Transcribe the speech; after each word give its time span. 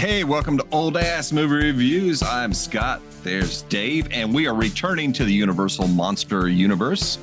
Hey, 0.00 0.24
welcome 0.24 0.56
to 0.56 0.66
Old 0.72 0.96
Ass 0.96 1.30
Movie 1.30 1.56
Reviews. 1.56 2.22
I'm 2.22 2.54
Scott. 2.54 3.02
There's 3.22 3.60
Dave, 3.64 4.08
and 4.10 4.32
we 4.32 4.46
are 4.46 4.54
returning 4.54 5.12
to 5.12 5.26
the 5.26 5.32
Universal 5.32 5.88
Monster 5.88 6.48
Universe 6.48 7.18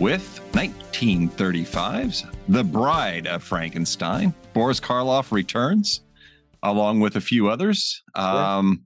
with 0.00 0.40
1935's 0.52 2.24
The 2.48 2.64
Bride 2.64 3.26
of 3.26 3.42
Frankenstein. 3.42 4.32
Boris 4.54 4.80
Karloff 4.80 5.30
returns 5.30 6.00
along 6.62 7.00
with 7.00 7.16
a 7.16 7.20
few 7.20 7.50
others. 7.50 8.02
Um, 8.14 8.84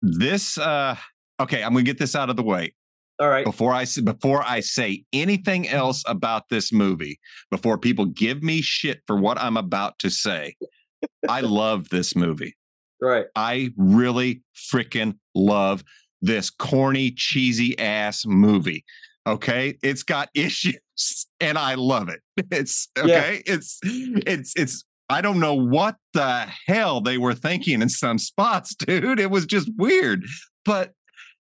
this, 0.00 0.56
uh, 0.56 0.96
okay, 1.38 1.62
I'm 1.62 1.72
going 1.72 1.84
to 1.84 1.90
get 1.90 1.98
this 1.98 2.16
out 2.16 2.30
of 2.30 2.36
the 2.36 2.42
way 2.42 2.72
All 3.18 3.28
right. 3.28 3.44
before 3.44 3.74
I 3.74 3.84
before 4.02 4.42
I 4.42 4.60
say 4.60 5.04
anything 5.12 5.68
else 5.68 6.02
about 6.06 6.48
this 6.48 6.72
movie, 6.72 7.20
before 7.50 7.76
people 7.76 8.06
give 8.06 8.42
me 8.42 8.62
shit 8.62 9.02
for 9.06 9.18
what 9.18 9.38
I'm 9.38 9.58
about 9.58 9.98
to 9.98 10.08
say. 10.08 10.56
I 11.28 11.40
love 11.40 11.88
this 11.90 12.14
movie. 12.16 12.56
Right. 13.00 13.26
I 13.34 13.70
really 13.76 14.42
freaking 14.72 15.16
love 15.34 15.82
this 16.20 16.50
corny, 16.50 17.10
cheesy 17.10 17.78
ass 17.78 18.24
movie. 18.26 18.84
Okay, 19.26 19.76
it's 19.82 20.02
got 20.02 20.28
issues, 20.34 20.76
and 21.40 21.56
I 21.58 21.74
love 21.74 22.08
it. 22.08 22.20
It's 22.50 22.88
Yeah. 22.96 23.02
okay. 23.04 23.42
It's 23.46 23.78
it's 23.82 24.52
it's. 24.56 24.84
I 25.10 25.20
don't 25.20 25.40
know 25.40 25.54
what 25.54 25.96
the 26.14 26.46
hell 26.66 27.00
they 27.00 27.18
were 27.18 27.34
thinking 27.34 27.82
in 27.82 27.88
some 27.88 28.18
spots, 28.18 28.74
dude. 28.78 29.20
It 29.20 29.30
was 29.30 29.46
just 29.46 29.70
weird. 29.76 30.24
But 30.64 30.92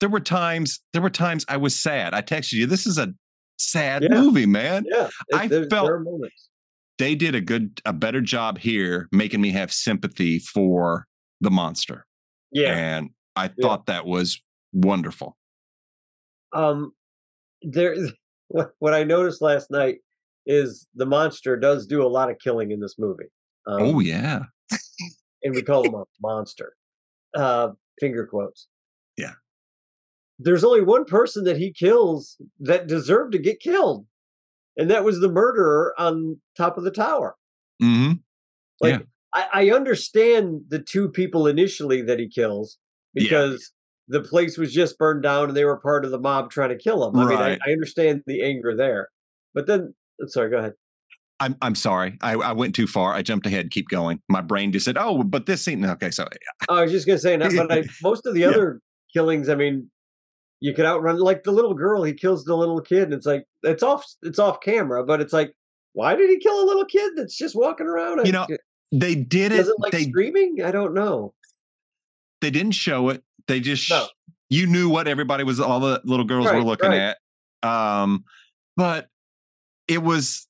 there 0.00 0.08
were 0.08 0.20
times. 0.20 0.80
There 0.92 1.02
were 1.02 1.10
times 1.10 1.44
I 1.48 1.56
was 1.58 1.74
sad. 1.80 2.14
I 2.14 2.22
texted 2.22 2.52
you. 2.54 2.66
This 2.66 2.86
is 2.86 2.96
a 2.98 3.12
sad 3.58 4.02
Yeah. 4.04 4.08
movie, 4.20 4.46
man. 4.46 4.84
Yeah. 4.90 5.08
I 5.34 5.46
felt- 5.48 5.68
there 5.70 5.94
are 5.94 6.00
moments. 6.00 6.48
They 7.00 7.14
did 7.14 7.34
a 7.34 7.40
good, 7.40 7.80
a 7.86 7.94
better 7.94 8.20
job 8.20 8.58
here, 8.58 9.08
making 9.10 9.40
me 9.40 9.52
have 9.52 9.72
sympathy 9.72 10.38
for 10.38 11.06
the 11.40 11.50
monster 11.50 12.04
Yeah. 12.52 12.76
and 12.76 13.10
I 13.34 13.44
Yeah. 13.44 13.52
thought 13.62 13.86
that 13.86 14.04
was 14.04 14.38
wonderful. 14.72 15.38
Um, 16.52 16.92
there. 17.62 17.96
What 18.80 18.92
I 18.94 19.04
noticed 19.04 19.40
last 19.40 19.70
night 19.70 19.98
is 20.44 20.88
the 20.96 21.06
monster 21.06 21.56
does 21.56 21.86
do 21.86 22.02
a 22.04 22.08
lot 22.08 22.30
of 22.30 22.38
killing 22.40 22.72
in 22.72 22.80
this 22.80 22.96
movie. 22.98 23.30
Um, 23.66 23.80
oh 23.82 24.00
yeah, 24.00 24.42
and 25.44 25.54
we 25.54 25.62
call 25.62 25.84
him 25.86 25.94
a 25.94 26.02
monster. 26.20 26.74
Uh, 27.32 27.68
finger 28.00 28.26
quotes. 28.26 28.66
Yeah. 29.16 29.34
There's 30.40 30.64
only 30.64 30.82
one 30.82 31.04
person 31.04 31.44
that 31.44 31.58
he 31.58 31.72
kills 31.72 32.36
that 32.58 32.88
deserved 32.88 33.30
to 33.32 33.38
get 33.38 33.60
killed, 33.60 34.04
and 34.80 34.90
that 34.90 35.04
was 35.04 35.20
the 35.20 35.28
murderer 35.30 35.94
on 35.98 36.40
top 36.56 36.76
of 36.78 36.84
the 36.84 36.90
tower. 36.90 37.36
Mm-hmm. 37.82 38.14
Like 38.80 38.92
Yeah. 38.94 38.98
I, 39.32 39.46
I 39.52 39.70
understand 39.70 40.62
the 40.68 40.80
two 40.80 41.08
people 41.08 41.46
initially 41.46 42.02
that 42.02 42.18
he 42.18 42.28
kills 42.28 42.78
Yeah. 43.14 43.22
because 43.24 43.72
the 44.08 44.22
place 44.22 44.58
was 44.58 44.72
just 44.72 44.98
burned 44.98 45.22
down 45.22 45.48
and 45.48 45.56
they 45.56 45.64
were 45.64 45.76
part 45.78 46.04
of 46.04 46.10
the 46.10 46.18
mob 46.18 46.50
trying 46.50 46.70
to 46.70 46.76
kill 46.76 47.06
him. 47.08 47.16
I 47.16 47.24
mean, 47.26 47.38
I, 47.38 47.58
I 47.64 47.70
understand 47.72 48.22
the 48.26 48.42
anger 48.42 48.74
there, 48.76 49.08
but 49.54 49.66
then 49.68 49.94
sorry, 50.26 50.50
go 50.50 50.58
ahead. 50.58 50.72
I'm 51.38 51.56
I'm 51.62 51.74
sorry. 51.74 52.18
I, 52.20 52.32
I 52.34 52.52
went 52.52 52.74
too 52.74 52.86
far. 52.86 53.14
I 53.14 53.22
jumped 53.22 53.46
ahead. 53.46 53.70
Keep 53.70 53.88
going. 53.88 54.20
My 54.28 54.42
brain 54.42 54.72
just 54.72 54.84
said, 54.84 54.98
"Oh, 54.98 55.22
but 55.22 55.46
this 55.46 55.62
scene." 55.62 55.82
Okay, 55.86 56.10
so 56.10 56.26
I 56.68 56.82
was 56.82 56.92
just 56.92 57.06
gonna 57.06 57.18
say, 57.18 57.34
that, 57.36 57.52
but 57.56 57.72
I, 57.72 57.84
most 58.02 58.26
of 58.26 58.34
the 58.34 58.40
Yeah. 58.40 58.48
other 58.48 58.80
killings, 59.14 59.48
I 59.48 59.54
mean, 59.54 59.90
you 60.60 60.74
could 60.74 60.84
outrun 60.84 61.18
like 61.18 61.44
the 61.44 61.52
little 61.52 61.74
girl. 61.74 62.02
He 62.04 62.12
kills 62.12 62.44
the 62.44 62.54
little 62.56 62.80
kid, 62.80 63.04
and 63.04 63.14
it's 63.14 63.26
like 63.26 63.44
it's 63.62 63.82
off, 63.82 64.04
it's 64.22 64.38
off 64.38 64.60
camera, 64.60 65.04
but 65.04 65.20
it's 65.20 65.32
like, 65.32 65.54
why 65.92 66.14
did 66.14 66.30
he 66.30 66.38
kill 66.38 66.62
a 66.62 66.66
little 66.66 66.84
kid 66.84 67.12
that's 67.16 67.36
just 67.36 67.56
walking 67.56 67.86
around? 67.86 68.24
You 68.26 68.32
know, 68.32 68.46
they 68.92 69.14
did 69.14 69.52
it. 69.52 69.56
doesn't 69.56 69.80
like 69.80 69.92
they 69.92 70.04
screaming. 70.04 70.62
I 70.64 70.70
don't 70.70 70.94
know. 70.94 71.34
they 72.40 72.50
didn't 72.50 72.72
show 72.72 73.08
it. 73.08 73.22
They 73.46 73.60
just 73.60 73.88
No. 73.90 74.06
you 74.48 74.66
knew 74.66 74.88
what 74.88 75.08
everybody 75.08 75.44
was. 75.44 75.58
All 75.60 75.80
the 75.80 76.00
little 76.04 76.24
girls 76.26 76.46
were 76.46 76.62
looking 76.62 76.90
right. 76.90 77.14
at. 77.62 77.68
Um, 77.68 78.24
but 78.76 79.08
it 79.88 80.02
was. 80.02 80.46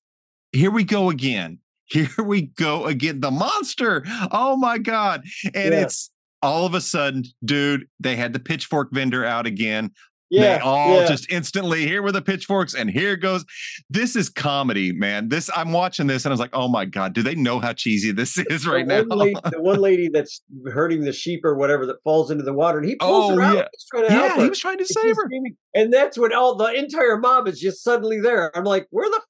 Here 0.52 0.70
we 0.70 0.82
go 0.84 1.10
again. 1.10 1.58
Here 1.90 2.08
we 2.24 2.42
go 2.42 2.86
again. 2.86 3.20
The 3.20 3.30
monster. 3.30 4.04
Oh 4.32 4.56
my 4.56 4.78
god! 4.78 5.22
And 5.54 5.72
Yeah. 5.74 5.82
it's 5.82 6.10
all 6.42 6.66
of 6.66 6.74
a 6.74 6.80
sudden, 6.80 7.24
dude. 7.44 7.86
They 7.98 8.16
had 8.16 8.32
the 8.32 8.40
pitchfork 8.40 8.88
vendor 8.92 9.24
out 9.24 9.46
again. 9.46 9.90
Yeah, 10.32 10.58
they 10.58 10.60
all 10.60 11.00
yeah. 11.00 11.08
just 11.08 11.28
instantly 11.28 11.88
here 11.88 12.02
were 12.02 12.12
the 12.12 12.22
pitchforks 12.22 12.72
and 12.72 12.88
here 12.88 13.16
goes 13.16 13.44
this 13.90 14.14
is 14.14 14.30
comedy 14.30 14.92
man 14.92 15.28
this 15.28 15.50
i'm 15.56 15.72
watching 15.72 16.06
this 16.06 16.24
and 16.24 16.30
i 16.30 16.34
was 16.34 16.38
like 16.38 16.50
oh 16.52 16.68
my 16.68 16.84
god 16.84 17.14
do 17.14 17.22
they 17.24 17.34
know 17.34 17.58
how 17.58 17.72
cheesy 17.72 18.12
this 18.12 18.38
is 18.48 18.64
right 18.64 18.86
the 18.86 19.02
now 19.02 19.16
lady, 19.16 19.34
the 19.50 19.60
one 19.60 19.80
lady 19.80 20.08
that's 20.08 20.40
hurting 20.72 21.00
the 21.00 21.12
sheep 21.12 21.44
or 21.44 21.56
whatever 21.56 21.84
that 21.84 21.96
falls 22.04 22.30
into 22.30 22.44
the 22.44 22.52
water, 22.52 22.78
and 22.78 22.88
he 22.88 22.94
pulls 22.94 23.32
Oh, 23.32 23.34
her 23.34 23.42
out. 23.42 23.56
yeah. 23.56 23.64
He's 23.72 23.86
trying 23.90 24.04
to 24.06 24.12
help 24.12 24.22
yeah 24.28 24.36
her. 24.36 24.42
he 24.44 24.48
was 24.50 24.58
trying 24.60 24.76
to 24.78 24.82
and 24.82 24.88
save 24.88 25.16
her 25.16 25.22
screaming. 25.24 25.56
And 25.74 25.92
that's 25.92 26.16
when 26.16 26.32
all 26.32 26.54
the 26.54 26.72
entire 26.78 27.18
mob 27.18 27.48
is 27.48 27.58
just 27.58 27.82
suddenly 27.82 28.20
there. 28.20 28.56
I'm 28.56 28.62
like, 28.62 28.86
where 28.90 29.10
the 29.10 29.20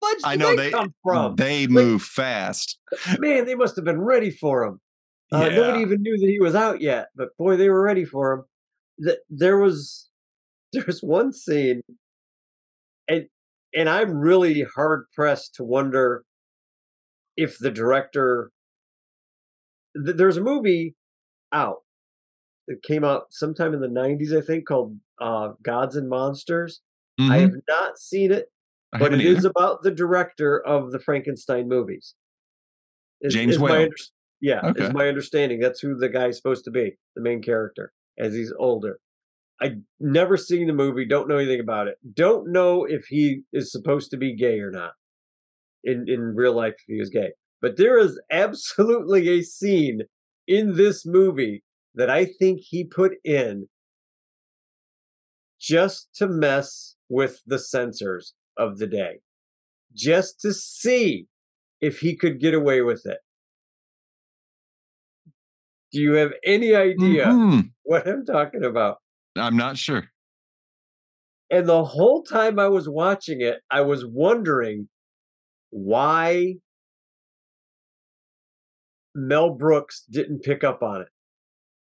fudge 0.00 0.16
did 0.18 0.24
i 0.26 0.36
know 0.36 0.50
they, 0.54 0.66
they 0.66 0.70
come 0.70 0.94
from? 1.02 1.34
they 1.34 1.66
move 1.66 2.02
fast 2.02 2.78
Man, 3.18 3.46
they 3.46 3.56
must 3.56 3.74
have 3.74 3.84
been 3.84 4.00
ready 4.00 4.30
for 4.30 4.62
him. 4.62 4.80
Uh, 5.32 5.48
Yeah. 5.50 5.56
Nobody 5.56 5.80
even 5.82 6.02
knew 6.02 6.16
that 6.18 6.26
he 6.28 6.38
was 6.40 6.54
out 6.54 6.80
yet, 6.80 7.08
but 7.16 7.36
boy, 7.36 7.56
they 7.56 7.68
were 7.68 7.82
ready 7.82 8.04
for 8.04 8.32
him. 8.32 8.44
Th- 9.04 9.18
There 9.28 9.58
was 9.58 10.08
there's 10.72 11.00
one 11.02 11.32
scene, 11.32 11.82
and 13.08 13.26
and 13.74 13.88
I'm 13.88 14.16
really 14.18 14.62
hard 14.62 15.06
pressed 15.14 15.54
to 15.56 15.64
wonder 15.64 16.24
if 17.36 17.58
the 17.58 17.70
director. 17.70 18.50
th- 20.04 20.16
There's 20.16 20.36
a 20.36 20.42
movie 20.42 20.94
out 21.52 21.78
that 22.68 22.82
came 22.82 23.04
out 23.04 23.26
sometime 23.32 23.74
in 23.74 23.80
the 23.80 23.88
90s, 23.88 24.36
I 24.36 24.40
think, 24.40 24.66
called 24.66 24.98
uh, 25.20 25.52
Gods 25.62 25.96
and 25.96 26.08
Monsters. 26.08 26.80
I 27.18 27.22
Mhm. 27.22 27.40
have 27.40 27.54
not 27.68 27.98
seen 27.98 28.30
it, 28.32 28.50
I 28.92 28.98
but 28.98 29.14
it 29.14 29.20
is 29.22 29.44
about 29.44 29.82
the 29.82 29.90
director 29.90 30.60
of 30.66 30.90
the 30.92 30.98
Frankenstein 30.98 31.68
movies. 31.68 32.14
Is- 33.22 33.32
James 33.32 33.54
is 33.54 33.58
Whale. 33.60 33.72
under- 33.84 33.96
yeah, 34.40 34.60
Okay. 34.64 34.84
is 34.86 34.92
my 34.92 35.08
understanding. 35.08 35.60
That's 35.60 35.80
who 35.80 35.96
the 35.96 36.08
guy's 36.08 36.36
supposed 36.36 36.64
to 36.64 36.70
be, 36.70 36.98
the 37.14 37.22
main 37.22 37.42
character, 37.42 37.92
as 38.18 38.34
he's 38.34 38.52
older. 38.58 38.98
I 39.60 39.76
never 40.00 40.36
seen 40.36 40.66
the 40.66 40.74
movie, 40.74 41.06
don't 41.06 41.28
know 41.28 41.38
anything 41.38 41.60
about 41.60 41.88
it. 41.88 41.96
Don't 42.14 42.52
know 42.52 42.84
if 42.84 43.06
he 43.06 43.42
is 43.52 43.72
supposed 43.72 44.10
to 44.10 44.16
be 44.18 44.34
gay 44.36 44.60
or 44.60 44.70
not. 44.70 44.92
In 45.84 46.04
in 46.08 46.34
real 46.34 46.52
life, 46.54 46.74
if 46.74 46.84
he 46.86 46.98
was 46.98 47.10
gay. 47.10 47.32
But 47.62 47.76
there 47.76 47.98
is 47.98 48.20
absolutely 48.30 49.28
a 49.28 49.42
scene 49.42 50.02
in 50.46 50.76
this 50.76 51.06
movie 51.06 51.62
that 51.94 52.10
I 52.10 52.26
think 52.26 52.60
he 52.62 52.84
put 52.84 53.12
in 53.24 53.68
just 55.60 56.08
to 56.16 56.26
mess 56.28 56.96
with 57.08 57.40
the 57.46 57.58
censors 57.58 58.34
of 58.56 58.78
the 58.78 58.86
day, 58.86 59.20
just 59.94 60.40
to 60.40 60.52
see 60.52 61.26
if 61.80 62.00
he 62.00 62.16
could 62.16 62.40
get 62.40 62.54
away 62.54 62.82
with 62.82 63.06
it. 63.06 63.18
Do 65.96 66.02
you 66.02 66.12
have 66.12 66.32
any 66.44 66.74
idea 66.74 67.24
Mhm. 67.26 67.72
what 67.84 68.06
I'm 68.06 68.24
talking 68.26 68.64
about? 68.64 68.98
i'm 69.38 69.56
not 69.56 69.76
sure 69.78 70.10
And 71.50 71.66
the 71.68 71.84
whole 71.84 72.22
time 72.22 72.58
I 72.58 72.68
was 72.68 72.88
watching 72.88 73.40
it, 73.40 73.60
I 73.70 73.80
was 73.82 74.04
wondering 74.04 74.88
why 75.70 76.56
Mel 79.14 79.50
Brooks 79.54 80.04
didn't 80.10 80.42
pick 80.42 80.64
up 80.64 80.82
on 80.82 81.02
it. 81.02 81.08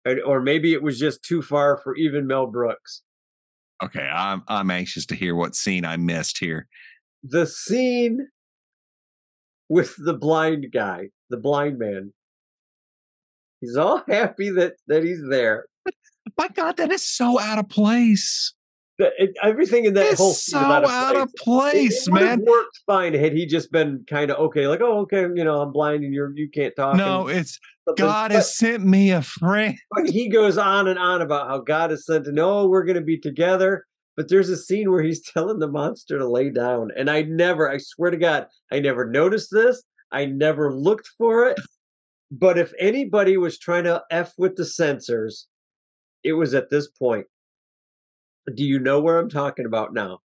And, 0.04 0.20
or 0.22 0.40
maybe 0.40 0.72
it 0.72 0.82
was 0.82 0.98
just 0.98 1.22
too 1.22 1.42
far 1.42 1.76
for 1.82 1.94
even 1.96 2.26
Mel 2.26 2.46
Brooks. 2.46 3.02
okay 3.82 4.08
i'm 4.12 4.42
i'm 4.48 4.70
anxious 4.70 5.06
to 5.06 5.14
hear 5.14 5.34
what 5.36 5.54
scene 5.54 5.84
i 5.84 5.96
missed 5.96 6.38
here 6.38 6.66
The 7.22 7.46
scene 7.46 8.28
with 9.68 9.94
the 9.98 10.14
blind 10.14 10.66
guy, 10.72 11.10
the 11.30 11.36
blind 11.36 11.78
man. 11.78 12.12
He's 13.60 13.76
all 13.76 14.02
happy 14.08 14.50
that 14.50 14.74
that 14.86 15.02
he's 15.04 15.22
there. 15.28 15.66
my 16.36 16.48
god 16.48 16.76
that 16.76 16.90
is 16.92 17.02
so 17.04 17.40
out 17.40 17.58
of 17.58 17.68
place 17.68 18.52
The- 18.98 19.10
it- 19.18 19.36
everything 19.42 19.84
in 19.86 19.94
that 19.94 20.06
it's 20.06 20.18
whole 20.20 20.32
so 20.32 20.58
out 20.58 21.16
of 21.16 21.28
It- 21.30 21.36
place 21.36 22.06
it, 22.06 22.12
have 22.14 22.38
man 22.38 22.44
worked 22.44 22.80
fine 22.86 23.14
had 23.14 23.32
he 23.32 23.46
just 23.46 23.72
been 23.72 24.04
kind 24.08 24.30
of 24.30 24.38
okay, 24.38 24.66
like, 24.68 24.80
oh, 24.82 25.00
okay, 25.00 25.22
you 25.22 25.44
know, 25.44 25.60
I'm 25.60 25.72
blind 25.72 26.04
and 26.04 26.12
you're 26.12 26.32
you 26.36 26.48
can't 26.50 26.74
talk. 26.76 26.96
no 26.96 27.26
and 27.28 27.38
it's 27.38 27.58
god 27.96 28.30
has 28.32 28.54
sent 28.56 28.84
me 28.84 29.10
a 29.12 29.22
friend 29.22 29.74
but 29.96 30.10
he 30.10 30.28
goes 30.28 30.58
on 30.58 30.86
and 30.88 30.98
on 30.98 31.22
about 31.22 31.48
how 31.48 31.58
God 31.58 31.90
has 31.90 32.04
sent 32.04 32.26
to 32.26 32.32
know 32.32 32.66
we're 32.66 32.84
going 32.84 32.96
to 32.96 33.00
be 33.14 33.18
together. 33.18 33.84
But 34.16 34.28
there's 34.28 34.48
a 34.50 34.56
scene 34.56 34.90
where 34.90 35.02
he's 35.02 35.22
telling 35.32 35.58
the 35.60 35.68
monster 35.70 36.18
to 36.18 36.28
lay 36.28 36.50
down, 36.50 36.90
and 36.96 37.08
I 37.08 37.22
never, 37.22 37.70
I 37.70 37.78
swear 37.78 38.10
to 38.10 38.16
God, 38.16 38.48
I 38.72 38.80
never 38.80 39.08
noticed 39.08 39.50
this. 39.52 39.82
I 40.10 40.24
never 40.26 40.72
looked 40.74 41.06
for 41.16 41.46
it. 41.48 41.58
But 42.30 42.58
if 42.58 42.72
anybody 42.78 43.36
was 43.36 43.58
trying 43.58 43.84
to 43.84 44.02
f 44.10 44.32
with 44.36 44.56
the 44.56 44.64
censors, 44.64 45.46
it 46.22 46.34
was 46.34 46.54
at 46.54 46.70
this 46.70 46.88
point. 46.88 47.26
Do 48.54 48.64
you 48.64 48.78
know 48.78 49.00
where 49.00 49.18
I'm 49.18 49.28
talking 49.30 49.66
about 49.66 49.92
now? 49.94 50.20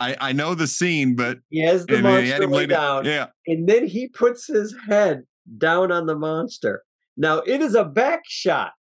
I, 0.00 0.16
I 0.20 0.32
know 0.32 0.54
the 0.54 0.66
scene, 0.68 1.16
but 1.16 1.38
He 1.50 1.60
has 1.64 1.86
the 1.86 1.96
and 1.96 2.06
he 2.06 2.28
had 2.30 2.40
monster 2.40 2.46
lay 2.46 2.66
down, 2.66 3.04
Yeah. 3.04 3.26
and 3.48 3.68
then 3.68 3.86
he 3.86 4.08
puts 4.08 4.46
his 4.46 4.74
head 4.88 5.24
down 5.56 5.90
on 5.90 6.06
the 6.06 6.14
monster. 6.16 6.84
Now 7.16 7.38
it 7.38 7.60
is 7.60 7.74
a 7.74 7.84
back 7.84 8.20
shot. 8.26 8.72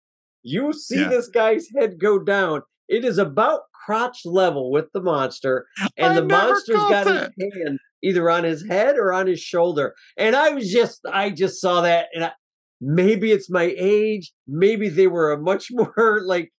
You 0.42 0.72
see 0.74 1.00
Yeah. 1.00 1.08
this 1.08 1.28
guy's 1.28 1.68
head 1.74 1.98
go 1.98 2.18
down. 2.18 2.62
It 2.88 3.04
is 3.04 3.18
about 3.18 3.62
crotch 3.72 4.22
level 4.24 4.70
with 4.70 4.86
the 4.92 5.00
monster, 5.00 5.66
and 5.96 6.12
I 6.12 6.14
the 6.14 6.24
monster's 6.24 6.76
got 6.76 7.04
that. 7.06 7.32
his 7.36 7.52
hand 7.54 7.78
either 8.02 8.30
on 8.30 8.44
his 8.44 8.66
head 8.66 8.96
or 8.96 9.12
on 9.12 9.26
his 9.26 9.40
shoulder. 9.40 9.94
And 10.16 10.36
I 10.36 10.50
was 10.50 10.70
just, 10.70 11.00
I 11.10 11.30
just 11.30 11.60
saw 11.60 11.80
that, 11.82 12.06
and 12.14 12.24
I, 12.26 12.32
maybe 12.80 13.32
it's 13.32 13.50
my 13.50 13.74
age. 13.76 14.32
Maybe 14.46 14.88
they 14.88 15.06
were 15.06 15.32
a 15.32 15.38
much 15.38 15.68
more 15.70 16.20
like. 16.24 16.52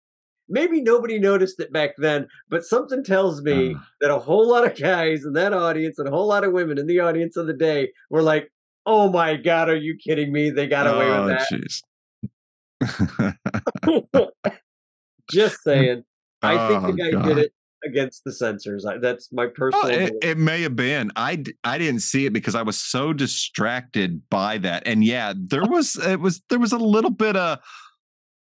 Maybe 0.50 0.82
nobody 0.82 1.20
noticed 1.20 1.60
it 1.60 1.74
back 1.74 1.96
then, 1.98 2.28
but 2.48 2.64
something 2.64 3.04
tells 3.04 3.42
me 3.42 3.74
Uh. 3.76 3.80
that 4.00 4.12
a 4.12 4.20
whole 4.20 4.48
lot 4.48 4.66
of 4.66 4.78
guys 4.80 5.26
in 5.26 5.34
that 5.34 5.52
audience 5.52 6.00
and 6.00 6.08
a 6.08 6.12
whole 6.12 6.26
lot 6.28 6.46
of 6.46 6.54
women 6.54 6.78
in 6.78 6.88
the 6.88 7.02
audience 7.02 7.36
of 7.36 7.48
the 7.48 7.54
day 7.54 7.90
were 8.10 8.22
like, 8.22 8.50
"Oh 8.86 9.10
my 9.12 9.36
god, 9.36 9.68
are 9.68 9.76
you 9.76 9.98
kidding 9.98 10.32
me? 10.32 10.50
They 10.50 10.68
got 10.68 10.88
away 10.88 11.10
oh, 11.10 11.26
with 11.26 11.38
that." 12.80 13.34
Just 15.30 15.62
saying. 15.64 16.04
I 16.56 16.68
think 16.68 16.84
Oh, 16.84 16.88
the 16.92 16.94
guy 16.98 17.12
God. 17.12 17.26
did 17.26 17.38
it 17.40 17.54
against 17.86 18.24
the 18.24 18.32
censors. 18.32 18.86
That's 19.02 19.32
my 19.32 19.46
Oh, 19.46 19.50
personal. 19.50 19.90
it, 20.08 20.14
it 20.24 20.38
may 20.38 20.62
have 20.64 20.76
been. 20.76 21.12
I 21.16 21.44
I 21.64 21.78
didn't 21.78 22.02
see 22.02 22.26
it 22.26 22.34
because 22.34 22.56
I 22.56 22.62
was 22.64 22.78
so 22.78 23.14
distracted 23.14 24.22
by 24.30 24.58
that. 24.60 24.84
And 24.88 25.04
yeah, 25.04 25.34
there 25.36 25.66
was 25.66 25.96
it 25.96 26.20
was 26.20 26.42
there 26.50 26.60
was 26.60 26.72
a 26.74 26.78
little 26.78 27.12
bit 27.12 27.36
of 27.36 27.60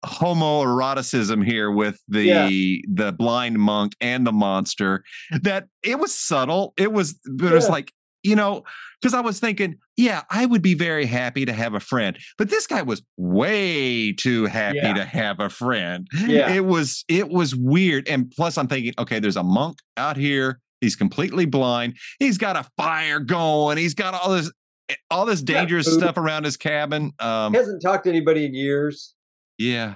homoeroticism 0.05 1.45
here 1.45 1.71
with 1.71 2.01
the 2.09 2.25
Yeah. 2.25 2.49
the 2.93 3.13
blind 3.13 3.59
monk 3.59 3.95
and 4.01 4.27
the 4.27 4.33
monster 4.33 5.05
that 5.43 5.69
it 5.83 5.99
was 5.99 6.15
subtle. 6.15 6.75
It 6.77 6.93
was 6.93 7.15
but 7.37 7.53
it 7.53 7.55
was 7.55 7.67
Yeah. 7.67 7.73
like 7.73 7.93
you 8.23 8.37
know 8.37 8.65
because 9.01 9.15
I 9.15 9.21
was 9.21 9.39
thinking, 9.41 9.77
yeah, 9.97 10.23
I 10.31 10.45
would 10.47 10.63
be 10.63 10.75
very 10.75 11.07
happy 11.07 11.45
to 11.47 11.53
have 11.53 11.75
a 11.75 11.81
friend, 11.81 12.19
but 12.39 12.51
this 12.51 12.67
guy 12.67 12.83
was 12.83 13.03
way 13.17 14.13
too 14.13 14.47
happy 14.47 14.79
Yeah. 14.83 14.95
to 14.95 15.05
have 15.05 15.41
a 15.41 15.49
friend. 15.49 16.07
Yeah. 16.27 16.53
It 16.53 16.65
was 16.67 17.05
it 17.09 17.29
was 17.31 17.55
weird, 17.57 18.09
and 18.09 18.31
plus 18.31 18.59
I'm 18.59 18.69
thinking, 18.69 18.95
okay, 18.99 19.19
there's 19.21 19.37
a 19.37 19.43
monk 19.43 19.79
out 19.97 20.17
here. 20.17 20.61
He's 20.81 20.97
completely 20.97 21.47
blind. 21.47 21.97
He's 22.19 22.37
got 22.39 22.57
a 22.57 22.67
fire 22.77 23.19
going. 23.21 23.79
He's 23.79 23.95
got 23.95 24.13
all 24.15 24.31
this 24.33 24.53
eh, 24.91 24.95
all 25.11 25.25
this 25.25 25.41
dangerous 25.43 25.91
stuff 25.93 26.17
around 26.19 26.45
his 26.45 26.57
cabin. 26.59 27.13
Um, 27.19 27.53
he 27.53 27.59
hasn't 27.59 27.81
talked 27.83 28.05
to 28.05 28.11
anybody 28.11 28.45
in 28.45 28.55
years. 28.55 29.15
yeah, 29.59 29.95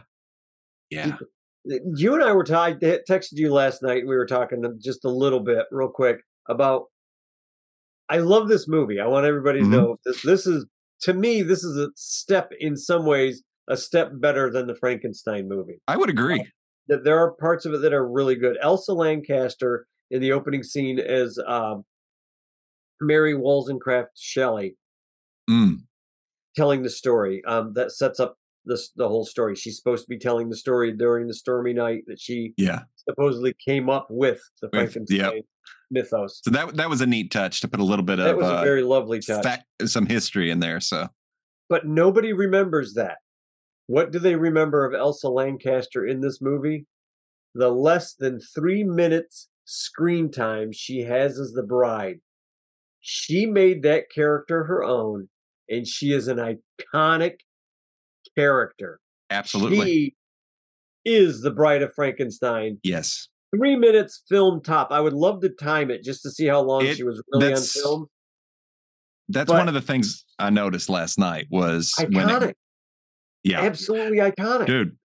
yeah. 0.90 1.16
Eh, 1.70 1.78
you 1.94 2.14
and 2.14 2.24
I 2.24 2.32
were 2.32 2.44
talking. 2.44 2.78
Texted 2.80 3.32
you 3.32 3.52
last 3.52 3.82
night. 3.82 4.04
We 4.06 4.16
were 4.16 4.24
talking 4.26 4.64
uh, 4.64 4.70
just 4.82 5.04
a 5.04 5.10
little 5.10 5.40
bit, 5.40 5.66
real 5.70 5.88
quick, 5.88 6.22
about. 6.48 6.84
I 8.10 8.18
love 8.18 8.48
this 8.48 8.66
movie. 8.68 8.98
I 9.00 9.06
want 9.06 9.24
everybody 9.24 9.60
to 9.60 9.64
Mhm. 9.64 9.70
know 9.70 9.96
this. 10.04 10.22
This 10.22 10.46
is 10.46 10.66
to 11.02 11.14
me. 11.14 11.42
This 11.42 11.64
is 11.64 11.76
a 11.78 11.88
step 11.94 12.50
in 12.58 12.76
some 12.76 13.06
ways, 13.06 13.42
a 13.68 13.76
step 13.76 14.10
better 14.14 14.50
than 14.50 14.66
the 14.66 14.74
Frankenstein 14.74 15.48
movie. 15.48 15.80
I 15.88 15.96
would 15.96 16.10
agree. 16.10 16.44
that 16.88 17.04
there 17.04 17.18
are 17.18 17.30
parts 17.36 17.64
of 17.64 17.72
it 17.72 17.78
that 17.82 17.92
are 17.92 18.04
really 18.06 18.34
good. 18.34 18.58
Elsa 18.60 18.92
Lanchester 18.92 19.86
in 20.10 20.20
the 20.20 20.32
opening 20.32 20.64
scene 20.64 20.98
as 20.98 21.38
um, 21.46 21.84
Mary 23.00 23.34
Wollstonecraft 23.34 24.18
Shelley 24.18 24.76
Mm, 25.48 25.82
telling 26.56 26.82
the 26.82 26.90
story. 26.90 27.42
Um, 27.44 27.74
that 27.74 27.92
sets 27.92 28.18
up 28.20 28.36
this 28.64 28.90
the 28.96 29.08
whole 29.08 29.24
story. 29.24 29.54
She's 29.54 29.76
supposed 29.76 30.04
to 30.04 30.08
be 30.08 30.18
telling 30.18 30.48
the 30.48 30.56
story 30.56 30.92
during 30.92 31.26
the 31.28 31.34
stormy 31.34 31.72
night 31.72 32.04
that 32.08 32.20
she 32.20 32.54
yeah. 32.56 32.80
supposedly 33.08 33.54
came 33.64 33.88
up 33.88 34.06
with 34.10 34.40
the 34.60 34.68
Frankenstein 34.70 35.18
yep. 35.18 35.44
Mythos. 35.90 36.40
So 36.44 36.50
that 36.50 36.76
that 36.76 36.88
was 36.88 37.00
a 37.00 37.06
neat 37.06 37.30
touch 37.30 37.60
to 37.62 37.68
put 37.68 37.80
a 37.80 37.84
little 37.84 38.04
bit 38.04 38.16
That 38.16 38.30
of 38.30 38.36
was 38.36 38.46
a 38.46 38.56
uh, 38.58 38.62
very 38.64 38.82
lovely 38.82 39.20
touch. 39.20 39.42
fact, 39.42 39.64
some 39.86 40.06
history 40.06 40.50
in 40.50 40.60
there. 40.60 40.80
So 40.80 41.08
But 41.68 41.86
nobody 41.86 42.32
remembers 42.32 42.94
that. 42.94 43.18
What 43.86 44.12
do 44.12 44.18
they 44.20 44.36
remember 44.36 44.84
of 44.84 44.94
Elsa 44.94 45.28
Lanchester 45.28 46.06
in 46.06 46.20
this 46.20 46.40
movie? 46.40 46.86
The 47.54 47.70
less 47.70 48.14
than 48.14 48.38
three 48.40 48.84
minutes 48.84 49.48
screen 49.64 50.30
time 50.30 50.70
she 50.72 51.00
has 51.00 51.38
as 51.40 51.52
the 51.52 51.64
bride. 51.64 52.20
She 53.00 53.46
made 53.46 53.82
that 53.82 54.04
character 54.14 54.64
her 54.64 54.84
own, 54.84 55.28
and 55.68 55.86
she 55.88 56.12
is 56.12 56.28
an 56.28 56.36
iconic 56.94 57.38
character. 58.36 59.00
absolutely, 59.30 59.84
She 59.84 60.14
is 61.04 61.40
the 61.40 61.50
bride 61.50 61.82
of 61.82 61.92
Frankenstein. 61.94 62.78
yes. 62.82 63.28
Three 63.56 63.76
minutes 63.76 64.22
film 64.28 64.62
top. 64.62 64.92
I 64.92 65.00
would 65.00 65.12
love 65.12 65.40
to 65.40 65.48
time 65.48 65.90
it 65.90 66.02
just 66.04 66.22
to 66.22 66.30
see 66.30 66.46
how 66.46 66.60
long 66.62 66.86
It- 66.86 66.96
she 66.96 67.02
was 67.04 67.22
really 67.32 67.52
on 67.54 67.60
film. 67.62 68.06
That's 69.28 69.50
But- 69.50 69.58
one 69.58 69.68
of 69.68 69.74
the 69.74 69.80
things 69.80 70.24
I 70.38 70.50
noticed 70.50 70.88
last 70.88 71.18
night 71.18 71.46
was 71.50 71.94
when 71.98 72.12
Iconic. 72.12 72.50
it, 72.50 72.56
yeah, 73.44 73.60
Absolutely 73.60 74.18
iconic. 74.18 74.66
dude, 74.66 74.96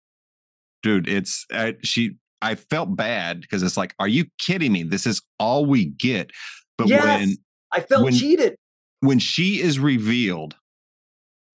dude, 0.83 1.09
it's 1.09 1.45
uh, 1.53 1.73
she. 1.83 2.17
I 2.43 2.57
felt 2.57 2.95
bad 2.95 3.41
because 3.41 3.63
it's 3.63 3.77
like, 3.79 3.95
are 3.99 4.09
you 4.09 4.27
kidding 4.39 4.73
me? 4.73 4.83
This 4.83 5.07
is 5.07 5.23
all 5.39 5.65
we 5.65 5.87
get. 5.87 6.31
But 6.77 6.89
yes. 6.89 7.03
when 7.21 7.37
I 7.73 7.81
felt 7.81 8.05
when- 8.05 8.13
cheated. 8.15 8.57
when 9.01 9.19
she 9.19 9.61
is 9.63 9.79
revealed 9.79 10.55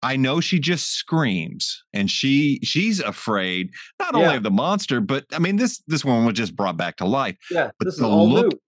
i 0.02 0.16
know 0.16 0.40
she 0.40 0.58
just 0.58 0.90
screams 0.94 1.82
and 1.92 2.10
she 2.10 2.60
she's 2.62 3.00
afraid 3.00 3.70
not 3.98 4.14
only 4.14 4.36
of 4.36 4.42
the 4.42 4.50
monster 4.50 5.00
but 5.00 5.24
i 5.32 5.38
mean 5.38 5.56
this 5.56 5.82
this 5.86 6.04
woman 6.04 6.24
was 6.24 6.34
just 6.34 6.54
brought 6.56 6.76
back 6.76 6.96
to 6.96 7.04
life 7.04 7.36
Yeah, 7.50 7.70
but 7.78 7.96
the 7.96 8.06
look- 8.08 8.52
new. 8.52 8.60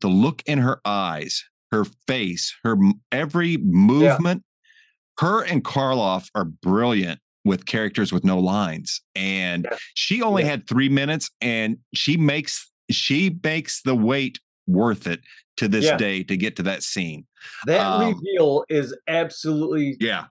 the 0.00 0.08
look 0.08 0.42
in 0.46 0.58
her 0.58 0.80
eyes 0.84 1.44
her 1.70 1.84
face 2.06 2.54
her 2.64 2.76
every 3.10 3.56
movement 3.58 4.42
her 5.20 5.42
and 5.44 5.62
karloff 5.64 6.28
are 6.34 6.44
brilliant 6.44 7.20
with 7.44 7.66
characters 7.66 8.12
with 8.12 8.24
no 8.24 8.38
lines 8.38 9.00
and 9.14 9.66
Yeah. 9.70 9.76
she 9.94 10.22
only 10.22 10.42
Yeah. 10.42 10.50
had 10.50 10.68
three 10.68 10.88
minutes 10.88 11.30
and 11.40 11.78
she 11.94 12.16
makes 12.16 12.70
she 12.90 13.38
makes 13.42 13.82
the 13.82 13.94
wait 13.94 14.38
worth 14.66 15.06
it 15.06 15.20
to 15.56 15.68
this 15.68 15.84
Yeah. 15.84 15.96
day 15.96 16.22
to 16.24 16.36
get 16.36 16.56
to 16.56 16.62
that 16.64 16.82
scene 16.82 17.26
That 17.66 17.80
um, 17.80 18.14
reveal 18.14 18.64
is 18.68 18.96
absolutely 19.08 19.96
yeah 20.00 20.24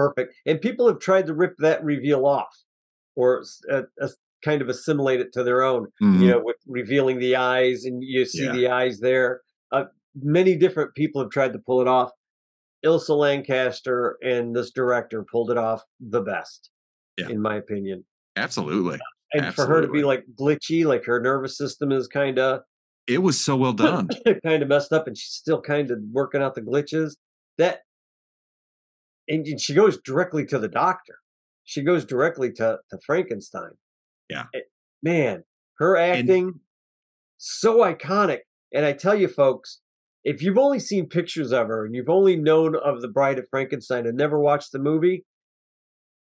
perfect, 0.00 0.34
and 0.46 0.60
people 0.60 0.86
have 0.88 0.98
tried 0.98 1.26
to 1.26 1.34
rip 1.34 1.54
that 1.58 1.82
reveal 1.84 2.26
off, 2.26 2.56
or 3.16 3.40
s- 3.40 3.60
uh, 3.70 3.82
uh, 4.00 4.08
kind 4.44 4.62
of 4.62 4.68
assimilate 4.68 5.20
it 5.20 5.32
to 5.34 5.42
their 5.44 5.62
own. 5.62 5.88
Mhm. 6.02 6.20
You 6.20 6.28
know, 6.28 6.40
with 6.42 6.56
revealing 6.66 7.18
the 7.18 7.36
eyes, 7.36 7.84
and 7.84 8.02
you 8.02 8.24
see 8.24 8.44
Yeah. 8.44 8.52
the 8.52 8.68
eyes 8.68 9.00
there. 9.00 9.42
Uh, 9.72 9.84
many 10.14 10.56
different 10.56 10.94
people 10.94 11.20
have 11.20 11.30
tried 11.30 11.52
to 11.52 11.58
pull 11.58 11.80
it 11.80 11.88
off. 11.88 12.10
Ilsa 12.84 13.16
Lanchester 13.16 14.16
and 14.22 14.56
this 14.56 14.70
director 14.70 15.22
pulled 15.30 15.50
it 15.50 15.58
off 15.58 15.84
the 16.00 16.22
best, 16.22 16.70
Yeah. 17.18 17.28
in 17.28 17.40
my 17.42 17.56
opinion. 17.56 18.06
absolutely 18.36 18.98
And 19.34 19.52
for 19.54 19.66
her 19.66 19.80
to 19.82 19.88
be 19.88 20.02
like 20.02 20.24
glitchy, 20.40 20.84
like 20.86 21.04
her 21.04 21.20
nervous 21.20 21.56
system 21.58 21.92
is 21.92 22.08
kind 22.08 22.38
of 22.38 22.62
It 23.06 23.18
was 23.18 23.38
so 23.40 23.56
well 23.56 23.72
done. 24.06 24.08
kind 24.44 24.62
of 24.62 24.68
messed 24.68 24.92
up 24.92 25.06
and 25.06 25.16
she's 25.18 25.32
still 25.34 25.60
kind 25.60 25.90
of 25.90 25.98
working 26.12 26.40
out 26.40 26.54
the 26.54 26.62
glitches 26.62 27.16
that 27.58 27.82
and, 29.30 29.46
and 29.46 29.58
she 29.60 29.72
goes 29.72 29.98
directly 30.02 30.44
to 30.46 30.58
the 30.58 30.68
doctor 30.68 31.14
she 31.64 31.82
goes 31.82 32.04
directly 32.04 32.52
to, 32.52 32.78
to 32.90 32.98
frankenstein 33.06 33.70
Yeah. 34.28 34.44
Eh, 34.54 34.60
man 35.02 35.44
her 35.78 35.96
acting 35.96 36.60
so 37.38 37.78
iconic 37.78 38.40
and 38.74 38.84
i 38.84 38.92
tell 38.92 39.14
you 39.14 39.28
folks 39.28 39.80
if 40.24 40.42
you've 40.42 40.58
only 40.58 40.78
seen 40.78 41.08
pictures 41.08 41.52
of 41.52 41.68
her 41.68 41.86
and 41.86 41.94
you've 41.94 42.10
only 42.10 42.36
known 42.36 42.76
of 42.76 43.00
the 43.00 43.08
bride 43.08 43.38
of 43.38 43.46
frankenstein 43.50 44.06
and 44.06 44.16
never 44.18 44.38
watched 44.38 44.72
the 44.72 44.78
movie 44.78 45.24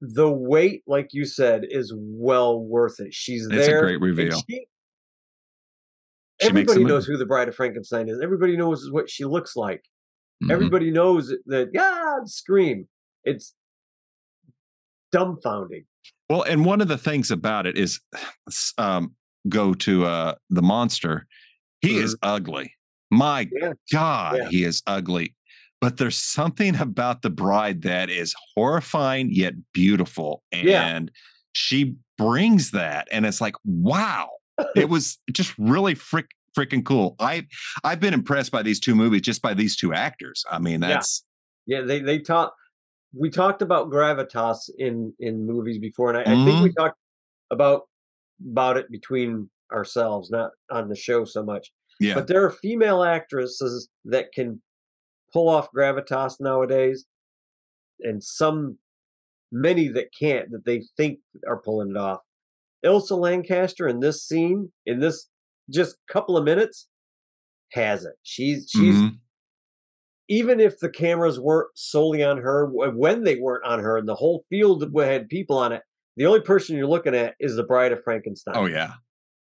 the 0.03 0.31
wait 0.31 0.83
like 0.87 1.09
you 1.13 1.25
said 1.25 1.63
is 1.69 1.95
well 1.97 2.59
worth 2.61 3.01
it 3.01 3.13
she's 3.15 3.47
It's 3.47 3.67
there 3.67 3.79
a 3.79 3.83
great 3.83 4.01
reveal. 4.01 4.39
she- 4.49 4.67
She 6.41 6.49
everybody 6.49 6.85
knows 6.85 7.07
movie. 7.07 7.13
who 7.15 7.19
the 7.19 7.27
bride 7.27 7.49
of 7.49 7.55
Frankenstein 7.55 8.09
is. 8.09 8.19
Everybody 8.23 8.57
knows 8.57 8.89
what 8.91 9.11
she 9.11 9.27
looks 9.27 9.57
like. 9.57 9.85
Mhm. 10.43 10.51
Everybody 10.53 10.91
knows 10.91 11.33
that. 11.47 11.71
Yeah, 11.73 12.19
scream. 12.25 12.89
It's 13.25 13.55
dumbfounding. 15.15 15.85
Well, 16.29 16.43
and 16.43 16.65
one 16.65 16.81
of 16.81 16.89
the 16.89 16.99
things 16.99 17.31
about 17.31 17.67
it 17.67 17.77
is, 17.77 18.01
um, 18.79 19.15
go 19.49 19.75
to 19.75 20.07
uh, 20.07 20.35
the 20.51 20.63
monster. 20.63 21.27
He 21.81 21.97
is 21.97 22.17
ugly. 22.23 22.75
My 23.11 23.49
Yeah, 23.53 23.73
God, 23.93 24.37
Yeah. 24.37 24.49
he 24.51 24.65
is 24.65 24.83
ugly. 24.87 25.35
But 25.81 25.97
there's 25.97 26.17
something 26.19 26.77
about 26.77 27.23
the 27.23 27.31
bride 27.31 27.83
that 27.83 28.11
is 28.11 28.35
horrifying 28.55 29.31
yet 29.33 29.55
beautiful, 29.73 30.43
and 30.53 30.69
Yeah. 30.69 31.01
she 31.53 31.97
brings 32.19 32.71
that, 32.73 33.09
and 33.11 33.25
it's 33.27 33.41
like, 33.41 33.55
wow, 33.65 34.29
it 34.77 34.89
was 34.91 35.19
just 35.33 35.55
really 35.59 35.95
frick 35.95 36.27
freaking 36.57 36.85
cool. 36.85 37.17
I 37.19 37.47
I've 37.85 38.01
been 38.01 38.15
impressed 38.15 38.51
by 38.53 38.63
these 38.63 38.81
two 38.81 38.95
movies 38.95 39.23
just 39.23 39.43
by 39.43 39.55
these 39.55 39.77
two 39.77 39.93
actors. 39.95 40.45
I 40.51 40.59
mean, 40.59 40.81
that's 40.81 41.25
yeah. 41.67 41.83
They 41.83 42.01
they 42.01 42.19
talk. 42.19 42.55
We 43.13 43.29
talked 43.31 43.63
about 43.63 43.91
gravitas 43.91 44.71
in 44.79 45.13
in 45.19 45.47
movies 45.47 45.79
before, 45.79 46.11
and 46.11 46.19
I, 46.19 46.23
I 46.23 46.25
think 46.45 46.49
Mm-hmm. 46.49 46.63
we 46.65 46.73
talked 46.73 46.99
about 47.51 47.83
about 48.49 48.77
it 48.77 48.91
between 48.91 49.51
ourselves, 49.73 50.31
not 50.31 50.51
on 50.71 50.89
the 50.89 50.97
show 50.97 51.25
so 51.25 51.43
much. 51.45 51.71
yeah, 52.01 52.15
But 52.15 52.27
there 52.27 52.45
are 52.45 52.51
female 52.51 53.03
actresses 53.05 53.89
that 54.07 54.33
can 54.33 54.61
pull 55.33 55.49
off 55.49 55.69
gravitas 55.77 56.37
nowadays, 56.41 57.05
and 58.01 58.23
some 58.23 58.79
many 59.53 59.89
that 59.89 60.09
can't 60.19 60.51
that 60.53 60.65
they 60.65 60.83
think 60.97 61.19
are 61.47 61.59
pulling 61.61 61.91
it 61.91 61.97
off. 61.97 62.21
Elsa 62.83 63.15
Lanchester 63.15 63.87
in 63.89 64.01
this 64.01 64.25
scene, 64.25 64.73
in 64.87 65.01
this 65.01 65.27
just 65.71 65.97
a 66.09 66.13
couple 66.13 66.37
of 66.37 66.45
minutes, 66.45 66.89
has 67.73 68.05
it. 68.05 68.15
She's 68.23 68.69
she's 68.71 68.95
Mhm. 68.97 69.19
even 70.29 70.61
if 70.61 70.79
the 70.79 70.89
cameras 70.91 71.39
weren't 71.41 71.71
solely 71.75 72.23
on 72.23 72.39
her, 72.39 72.67
when 72.67 73.25
they 73.25 73.37
weren't 73.37 73.65
on 73.65 73.81
her, 73.81 73.97
and 73.97 74.09
the 74.09 74.15
whole 74.15 74.45
field 74.49 74.85
had 74.97 75.29
people 75.29 75.59
on 75.59 75.73
it, 75.73 75.83
the 76.17 76.27
only 76.27 76.41
person 76.41 76.77
you're 76.77 76.87
looking 76.87 77.15
at 77.15 77.35
is 77.41 77.57
the 77.57 77.63
Bride 77.65 77.93
of 77.93 78.03
Frankenstein. 78.05 78.55
Oh 78.57 78.67
yeah. 78.67 78.95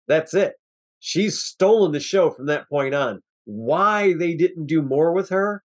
That's 0.06 0.34
it. 0.34 0.54
She's 1.00 1.40
stolen 1.40 1.92
the 1.92 2.00
show 2.00 2.30
from 2.30 2.46
that 2.46 2.68
point 2.68 2.94
on. 2.94 3.22
Why 3.44 4.14
they 4.14 4.34
didn't 4.34 4.66
do 4.66 4.82
more 4.82 5.12
with 5.12 5.28
her? 5.30 5.62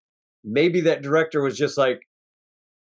Maybe 0.45 0.81
that 0.83 1.03
director 1.03 1.43
was 1.43 1.57
just 1.59 1.77
like, 1.77 2.01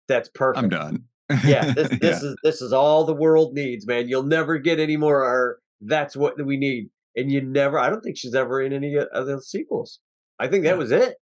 "That's 0.07 0.29
perfect." 0.29 0.63
I'm 0.63 0.69
done. 0.69 1.05
yeah, 1.45 1.71
this, 1.73 1.89
this 2.01 2.23
Yeah. 2.23 2.29
is 2.29 2.35
this 2.43 2.61
is 2.61 2.73
all 2.73 3.03
the 3.05 3.13
world 3.15 3.53
needs, 3.53 3.85
man. 3.87 4.07
You'll 4.09 4.23
never 4.23 4.57
get 4.57 4.79
any 4.79 4.97
more 4.97 5.23
of 5.23 5.29
her. 5.29 5.59
That's 5.81 6.15
what 6.15 6.43
we 6.45 6.57
need. 6.57 6.89
And 7.15 7.31
you 7.31 7.41
never. 7.41 7.77
I 7.77 7.89
don't 7.89 8.01
think 8.01 8.17
she's 8.17 8.35
ever 8.35 8.61
in 8.61 8.71
any 8.73 8.95
of 8.95 9.25
the 9.27 9.41
sequels. 9.41 9.99
I 10.39 10.47
think 10.47 10.63
that 10.63 10.71
Yeah. 10.71 10.75
was 10.75 10.91
it, 10.91 11.15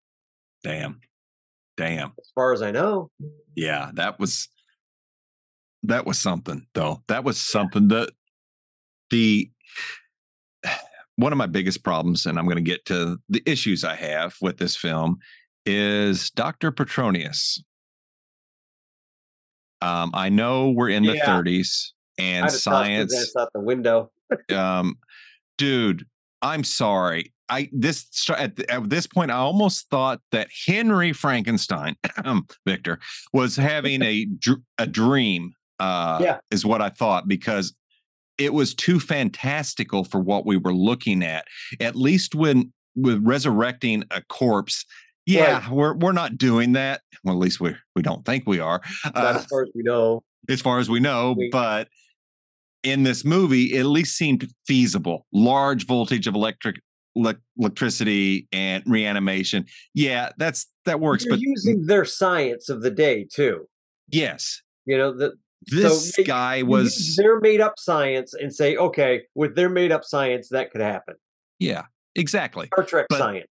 Damn. 0.62 1.00
Damn. 1.76 2.12
as 2.18 2.30
far 2.34 2.52
as 2.52 2.62
I 2.62 2.70
know. 2.70 3.10
Yeah, 3.56 3.90
that 3.94 4.18
was 4.18 4.48
that 5.82 6.04
was 6.06 6.18
something 6.18 6.66
though. 6.74 7.02
That 7.08 7.24
was 7.24 7.40
something 7.40 7.88
that 7.88 8.10
the 9.10 9.50
one 11.16 11.32
of 11.32 11.38
my 11.38 11.46
biggest 11.46 11.82
problems, 11.82 12.24
and 12.26 12.38
I'm 12.38 12.44
going 12.46 12.56
to 12.56 12.62
get 12.62 12.84
to 12.86 13.18
the 13.28 13.42
issues 13.46 13.82
I 13.84 13.96
have 13.96 14.34
with 14.40 14.58
this 14.58 14.76
film, 14.76 15.18
is 15.66 16.30
Dr. 16.30 16.70
Petronius. 16.72 17.62
Um, 19.82 20.10
I 20.14 20.28
know 20.28 20.70
we're 20.70 20.90
in 20.90 21.02
the 21.04 21.14
Yeah. 21.16 21.26
30s 21.26 21.92
and 22.18 22.44
I'd 22.44 22.52
have 22.52 22.52
tossed 22.52 22.54
his 22.54 22.62
science 22.62 23.16
ass 23.16 23.32
out 23.38 23.48
the 23.54 23.60
window. 23.60 24.10
um 24.54 24.96
dude 25.60 26.06
i'm 26.42 26.64
sorry. 26.64 27.32
I 27.50 27.68
this 27.72 28.06
at, 28.30 28.58
at 28.70 28.88
this 28.88 29.06
point 29.06 29.30
i 29.30 29.34
almost 29.34 29.88
thought 29.90 30.20
that 30.32 30.48
henry 30.66 31.12
frankenstein 31.12 31.96
victor 32.66 32.98
was 33.32 33.56
having 33.56 34.02
a 34.02 34.26
a 34.78 34.86
dream 34.86 35.52
uh 35.78 36.18
Yeah. 36.22 36.38
is 36.50 36.64
what 36.64 36.80
i 36.80 36.88
thought 36.88 37.28
because 37.28 37.74
it 38.38 38.54
was 38.54 38.72
too 38.74 38.98
fantastical 39.00 40.02
for 40.04 40.18
what 40.18 40.46
we 40.46 40.56
were 40.56 40.72
looking 40.72 41.22
at. 41.22 41.44
At 41.78 41.94
least 41.94 42.34
when 42.34 42.72
with 42.96 43.20
resurrecting 43.22 44.04
a 44.10 44.22
corpse 44.22 44.86
yeah 45.26 45.70
we're 45.70 45.92
we're 45.94 46.12
not 46.12 46.38
doing 46.38 46.72
that. 46.72 47.02
Well 47.22 47.34
at 47.34 47.38
least 47.40 47.60
we 47.60 47.74
we 47.94 48.00
don't 48.00 48.24
think 48.24 48.44
we 48.46 48.58
are. 48.58 48.80
Uh, 49.04 49.34
as 49.36 49.44
far 49.44 49.62
as 49.64 49.68
we 49.74 49.82
know. 49.82 50.22
as 50.48 50.62
far 50.62 50.78
as 50.78 50.88
we 50.88 51.00
know, 51.00 51.34
We- 51.36 51.50
but 51.52 51.88
in 52.82 53.02
this 53.02 53.24
movie, 53.24 53.74
it 53.74 53.80
at 53.80 53.86
least 53.86 54.16
seemed 54.16 54.48
feasible. 54.66 55.26
Large 55.32 55.86
voltage 55.86 56.26
of 56.26 56.34
electric 56.34 56.76
elec- 57.16 57.40
electricity 57.58 58.48
and 58.52 58.82
reanimation. 58.86 59.66
Yeah, 59.94 60.30
that's 60.38 60.66
that 60.84 61.00
works. 61.00 61.24
You're 61.24 61.34
but 61.34 61.40
using 61.40 61.86
their 61.86 62.04
science 62.04 62.68
of 62.68 62.82
the 62.82 62.90
day 62.90 63.26
too. 63.32 63.66
yes, 64.10 64.62
You 64.86 64.96
know 64.98 65.12
that 65.18 65.32
this 65.66 66.16
ma- 66.18 66.24
guy 66.24 66.62
was 66.62 67.16
their 67.16 67.38
made 67.40 67.60
up 67.60 67.74
science 67.78 68.32
and 68.32 68.54
say, 68.54 68.76
okay, 68.76 69.22
with 69.34 69.54
their 69.56 69.68
made 69.68 69.92
up 69.92 70.04
science, 70.04 70.48
that 70.50 70.70
could 70.70 70.80
happen. 70.80 71.14
yeah, 71.58 71.82
exactly. 72.14 72.66
Star 72.68 72.84
Trek 72.84 73.06
But- 73.10 73.18
science. 73.18 73.46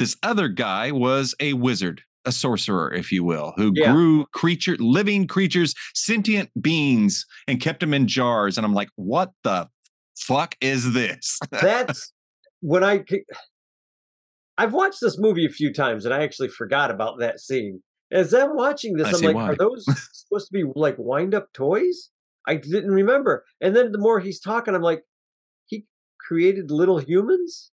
This 0.00 0.16
other 0.24 0.48
guy 0.48 0.90
was 0.90 1.36
a 1.38 1.52
wizard, 1.52 2.02
a 2.24 2.32
sorcerer, 2.32 2.92
if 2.92 3.12
you 3.12 3.24
will, 3.24 3.52
who 3.56 3.72
Yeah. 3.74 3.92
grew 3.92 4.26
creature, 4.32 4.76
living 4.78 5.26
creatures, 5.26 5.74
sentient 5.94 6.50
beings, 6.60 7.26
and 7.48 7.60
kept 7.60 7.80
them 7.80 7.94
in 7.94 8.06
jars. 8.08 8.56
And 8.56 8.64
I'm 8.64 8.74
like, 8.74 8.88
what 8.96 9.32
the 9.42 9.68
fuck 10.16 10.56
is 10.60 10.92
this? 10.92 11.38
That's 11.50 12.12
when 12.60 12.84
I. 12.84 13.04
I've 14.56 14.72
watched 14.72 15.00
this 15.00 15.18
movie 15.18 15.46
a 15.46 15.50
few 15.50 15.72
times 15.72 16.04
and 16.04 16.14
I 16.14 16.22
actually 16.22 16.48
forgot 16.48 16.90
about 16.90 17.18
that 17.18 17.40
scene. 17.40 17.82
As 18.12 18.32
I'm 18.32 18.54
watching 18.54 18.96
this, 18.96 19.08
I 19.08 19.16
I'm 19.16 19.24
like, 19.24 19.34
why. 19.34 19.48
are 19.50 19.56
those 19.56 19.84
supposed 20.12 20.46
to 20.48 20.52
be 20.52 20.64
like 20.76 20.94
wind 20.98 21.34
up 21.34 21.52
toys? 21.52 22.10
I 22.46 22.56
didn't 22.56 22.92
remember. 22.92 23.44
And 23.60 23.74
then 23.74 23.90
the 23.90 23.98
more 23.98 24.20
he's 24.20 24.38
talking, 24.38 24.74
I'm 24.74 24.82
like, 24.82 25.02
he 25.66 25.86
created 26.20 26.70
little 26.70 26.98
humans? 26.98 27.72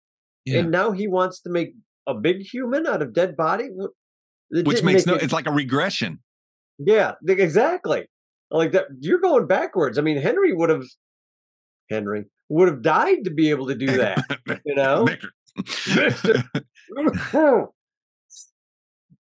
Yeah. 0.43 0.59
And 0.59 0.71
now 0.71 0.91
he 0.91 1.07
wants 1.07 1.39
to 1.41 1.49
make 1.49 1.75
a 2.07 2.13
big 2.13 2.41
human 2.41 2.85
out 2.85 3.01
of 3.01 3.13
dead 3.13 3.35
body? 3.35 3.69
It 4.51 4.65
Which 4.67 4.83
makes 4.83 5.05
make 5.05 5.07
no, 5.07 5.15
it- 5.15 5.23
it's 5.23 5.33
like 5.33 5.47
a 5.47 5.51
regression. 5.51 6.19
Yeah, 6.77 7.13
exactly. 7.27 8.07
Like 8.51 8.71
that, 8.73 8.85
you're 8.99 9.19
going 9.19 9.47
backwards. 9.47 9.97
I 9.97 10.01
mean, 10.01 10.17
Henry 10.17 10.53
would 10.53 10.69
have, 10.69 10.83
Henry 11.89 12.25
would 12.49 12.67
have 12.67 12.81
died 12.81 13.23
to 13.23 13.31
be 13.31 13.49
able 13.49 13.67
to 13.67 13.75
do 13.75 13.87
that. 13.97 14.23
You 14.65 14.75
know, 14.75 15.07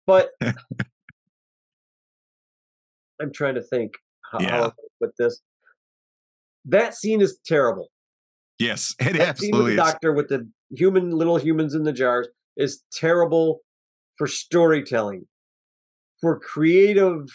but 0.06 0.28
I'm 3.20 3.32
trying 3.32 3.54
to 3.56 3.62
think 3.62 3.92
how, 4.32 4.40
Yeah. 4.40 4.50
how 4.60 4.72
put 5.00 5.10
this. 5.18 5.40
That 6.64 6.94
scene 6.94 7.20
is 7.20 7.38
terrible. 7.46 7.88
yes, 8.58 8.94
it 9.00 9.16
That 9.16 9.38
scene 9.38 9.56
with 9.56 9.66
the 9.66 9.76
doctor 9.76 10.12
with 10.12 10.28
the 10.28 10.48
human 10.70 11.10
little 11.12 11.36
humans 11.38 11.74
in 11.74 11.84
the 11.84 11.92
jars 11.92 12.28
is 12.56 12.82
terrible 12.92 13.60
for 14.18 14.26
storytelling, 14.26 15.26
for 16.20 16.38
creative 16.38 17.28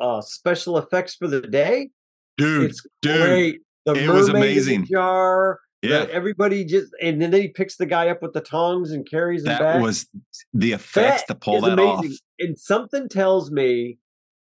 uh, 0.00 0.20
special 0.20 0.78
effects 0.78 1.14
for 1.16 1.26
the 1.26 1.40
day. 1.40 1.90
Dude, 2.38 2.70
it's 2.70 2.86
dude. 3.02 3.20
great. 3.20 3.60
The 3.84 3.94
it 3.94 4.08
was 4.08 4.28
mermaid 4.28 4.34
in 4.34 4.64
the 4.64 4.74
amazing. 4.74 4.86
jar. 4.86 5.58
Yeah. 5.82 6.06
everybody 6.12 6.64
just 6.64 6.92
and 7.02 7.20
then 7.20 7.32
he 7.32 7.48
picks 7.48 7.74
the 7.74 7.86
guy 7.86 8.08
up 8.08 8.22
with 8.22 8.34
the 8.34 8.40
tongs 8.40 8.92
and 8.92 9.04
carries 9.08 9.40
him 9.42 9.46
That 9.48 9.58
back. 9.58 9.82
was 9.82 10.06
the 10.54 10.70
effects 10.72 11.22
That 11.22 11.26
to 11.26 11.34
pull 11.34 11.60
that 11.62 11.80
off. 11.80 12.04
And 12.38 12.56
something 12.56 13.08
tells 13.08 13.50
me 13.50 13.98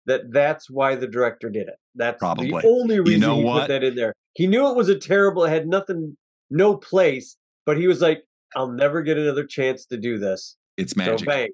that 0.05 0.31
that's 0.31 0.69
why 0.69 0.95
the 0.95 1.05
director 1.07 1.49
did 1.49 1.67
it. 1.67 1.75
That's 1.95 2.17
Probably. 2.17 2.47
the 2.49 2.65
only 2.65 3.01
reason 3.01 3.11
you 3.21 3.27
know 3.27 3.35
he 3.35 3.43
what? 3.43 3.61
put 3.63 3.67
that 3.67 3.83
in 3.83 3.95
there. 3.95 4.13
He 4.35 4.47
knew 4.47 4.69
it 4.69 4.77
was 4.77 4.87
a 4.87 4.97
terrible, 4.97 5.43
it 5.43 5.49
had 5.49 5.67
nothing, 5.67 6.15
no 6.49 6.77
place, 6.77 7.35
but 7.65 7.77
he 7.77 7.87
was 7.87 7.99
like, 8.01 8.23
I'll 8.55 8.71
never 8.71 9.01
get 9.01 9.17
another 9.17 9.43
chance 9.45 9.85
to 9.87 9.97
do 9.97 10.17
this. 10.17 10.55
It's 10.77 10.95
magic. 10.95 11.51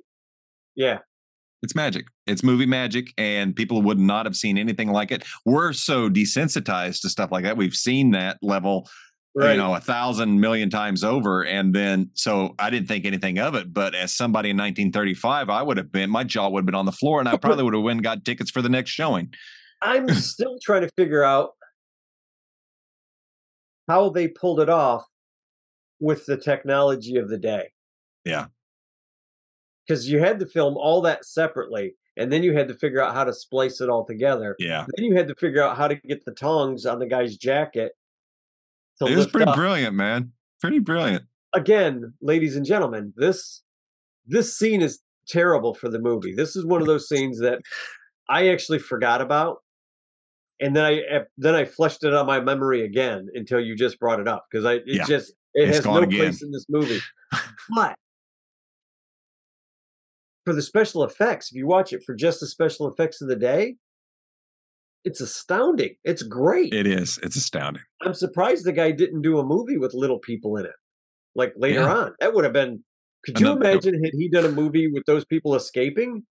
Yeah. 0.75 0.99
it's 1.61 1.75
magic. 1.75 2.05
It's 2.27 2.43
movie 2.43 2.65
magic, 2.65 3.13
and 3.17 3.55
people 3.55 3.81
would 3.83 3.99
not 3.99 4.25
have 4.25 4.35
seen 4.35 4.57
anything 4.57 4.89
like 4.91 5.11
it. 5.11 5.23
We're 5.45 5.71
so 5.73 6.09
desensitized 6.09 7.01
to 7.01 7.09
stuff 7.09 7.31
like 7.31 7.43
that. 7.45 7.55
We've 7.57 7.73
seen 7.75 8.11
that 8.11 8.37
level, 8.41 8.89
Right. 9.35 9.51
you 9.53 9.57
know, 9.57 9.73
a 9.73 9.79
thousand 9.79 10.39
million 10.41 10.69
times 10.69 11.03
over. 11.03 11.43
And 11.43 11.73
then, 11.73 12.11
so 12.15 12.53
I 12.59 12.69
didn't 12.69 12.87
think 12.87 13.05
anything 13.05 13.39
of 13.39 13.55
it. 13.55 13.73
But 13.73 13.95
as 13.95 14.13
somebody 14.13 14.49
in 14.51 14.57
1935, 14.57 15.49
I 15.49 15.61
would 15.63 15.77
have 15.77 15.91
been, 15.91 16.09
my 16.09 16.23
jaw 16.23 16.49
would 16.49 16.59
have 16.61 16.65
been 16.65 16.75
on 16.75 16.85
the 16.85 16.91
floor, 16.91 17.19
and 17.19 17.29
I 17.29 17.37
probably 17.41 17.63
would 17.63 17.73
have 17.73 17.81
went 17.83 17.97
and 17.97 18.03
got 18.03 18.25
tickets 18.25 18.51
for 18.51 18.61
the 18.61 18.69
next 18.69 18.91
showing. 18.91 19.33
I'm 19.81 20.07
still 20.13 20.57
trying 20.61 20.81
to 20.81 20.89
figure 20.97 21.23
out 21.23 21.51
how 23.87 24.09
they 24.09 24.27
pulled 24.27 24.59
it 24.59 24.69
off 24.69 25.03
with 25.99 26.25
the 26.25 26.37
technology 26.37 27.15
of 27.17 27.29
the 27.29 27.37
day. 27.37 27.71
Yeah. 28.25 28.47
Because 29.87 30.09
you 30.09 30.19
had 30.19 30.39
to 30.39 30.45
film 30.45 30.75
all 30.77 31.01
that 31.01 31.25
separately, 31.25 31.95
and 32.15 32.31
then 32.31 32.41
you 32.43 32.53
had 32.53 32.67
to 32.69 32.73
figure 32.73 33.01
out 33.01 33.13
how 33.13 33.23
to 33.25 33.33
splice 33.33 33.81
it 33.81 33.89
all 33.89 34.05
together. 34.05 34.55
Yeah. 34.59 34.85
Then 34.95 35.05
you 35.05 35.15
had 35.15 35.27
to 35.27 35.35
figure 35.35 35.61
out 35.61 35.75
how 35.77 35.87
to 35.87 35.95
get 35.95 36.23
the 36.25 36.31
tongs 36.31 36.85
on 36.85 36.99
the 36.99 37.05
guy's 37.07 37.35
jacket. 37.37 37.91
It 39.01 39.17
was 39.17 39.27
pretty 39.27 39.49
up. 39.49 39.55
brilliant, 39.55 39.95
man. 39.95 40.31
Pretty 40.61 40.79
brilliant. 40.79 41.25
Again, 41.53 42.13
ladies 42.21 42.55
and 42.55 42.65
gentlemen, 42.65 43.13
this 43.17 43.61
this 44.25 44.57
scene 44.57 44.81
is 44.81 44.99
terrible 45.27 45.73
for 45.73 45.89
the 45.89 45.99
movie. 45.99 46.33
This 46.33 46.55
is 46.55 46.65
one 46.65 46.79
of 46.81 46.87
those 46.87 47.09
scenes 47.09 47.39
that 47.39 47.59
I 48.29 48.47
actually 48.49 48.79
forgot 48.79 49.19
about, 49.21 49.57
and 50.61 50.75
then 50.75 50.85
I 50.85 50.93
eh, 50.99 51.23
then 51.37 51.55
I 51.55 51.65
flushed 51.65 52.03
it 52.05 52.13
on 52.13 52.25
my 52.25 52.39
memory 52.39 52.83
again 52.85 53.27
until 53.33 53.59
you 53.59 53.75
just 53.75 53.99
brought 53.99 54.21
it 54.21 54.27
up 54.27 54.45
because 54.49 54.63
I 54.65 54.75
it 54.75 54.83
Yeah. 54.85 55.03
just 55.05 55.31
it 55.53 55.67
It's 55.67 55.77
has 55.77 55.85
no 55.85 55.97
again. 55.97 56.19
place 56.19 56.41
in 56.41 56.51
this 56.51 56.65
movie. 56.69 57.01
but 57.75 57.95
for 60.45 60.53
the 60.53 60.61
special 60.61 61.03
effects, 61.03 61.51
if 61.51 61.55
you 61.57 61.67
watch 61.67 61.93
it 61.93 62.03
for 62.05 62.13
just 62.15 62.39
the 62.39 62.47
special 62.47 62.87
effects 62.91 63.21
of 63.21 63.27
the 63.27 63.35
day, 63.35 63.75
it's 65.05 65.21
astounding. 65.21 65.95
It's 66.03 66.23
great. 66.23 66.73
It 66.73 66.87
is. 66.87 67.19
It's 67.23 67.35
astounding. 67.35 67.83
I'm 68.01 68.13
surprised 68.13 68.65
the 68.65 68.71
guy 68.71 68.91
didn't 68.91 69.21
do 69.21 69.39
a 69.39 69.43
movie 69.45 69.77
with 69.77 69.93
little 69.93 70.19
people 70.19 70.57
in 70.57 70.65
it, 70.65 70.71
like 71.35 71.53
later 71.57 71.81
Yeah. 71.81 71.93
on. 71.95 72.15
That 72.19 72.33
would 72.33 72.43
have 72.43 72.53
been. 72.53 72.83
Could 73.25 73.39
you 73.39 73.47
Another- 73.47 73.69
imagine 73.71 74.03
had 74.03 74.13
he 74.13 74.29
done 74.29 74.45
a 74.45 74.51
movie 74.51 74.87
with 74.87 75.03
those 75.05 75.23
people 75.25 75.55
escaping? 75.55 76.25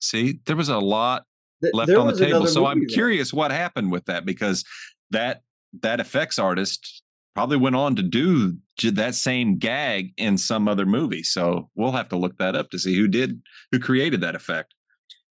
See, 0.00 0.40
there 0.46 0.56
was 0.56 0.68
a 0.68 0.78
lot 0.78 1.24
Th- 1.62 1.72
left 1.74 1.92
on 1.92 2.06
the 2.08 2.16
table. 2.18 2.46
So 2.46 2.66
I'm 2.66 2.80
there. 2.80 2.88
curious 2.88 3.32
what 3.32 3.50
happened 3.50 3.92
with 3.92 4.06
that 4.06 4.24
because 4.24 4.64
that 5.10 5.42
that 5.82 6.00
effects 6.00 6.38
artist 6.38 7.02
probably 7.34 7.56
went 7.56 7.76
on 7.76 7.96
to 7.96 8.02
do 8.02 8.56
that 8.82 9.14
same 9.14 9.58
gag 9.58 10.12
in 10.16 10.38
some 10.38 10.68
other 10.68 10.86
movie. 10.86 11.22
So 11.22 11.68
we'll 11.74 11.92
have 11.92 12.08
to 12.10 12.16
look 12.16 12.38
that 12.38 12.56
up 12.56 12.70
to 12.70 12.78
see 12.78 12.96
who 12.96 13.08
did 13.08 13.40
who 13.72 13.78
created 13.78 14.20
that 14.22 14.34
effect. 14.34 14.74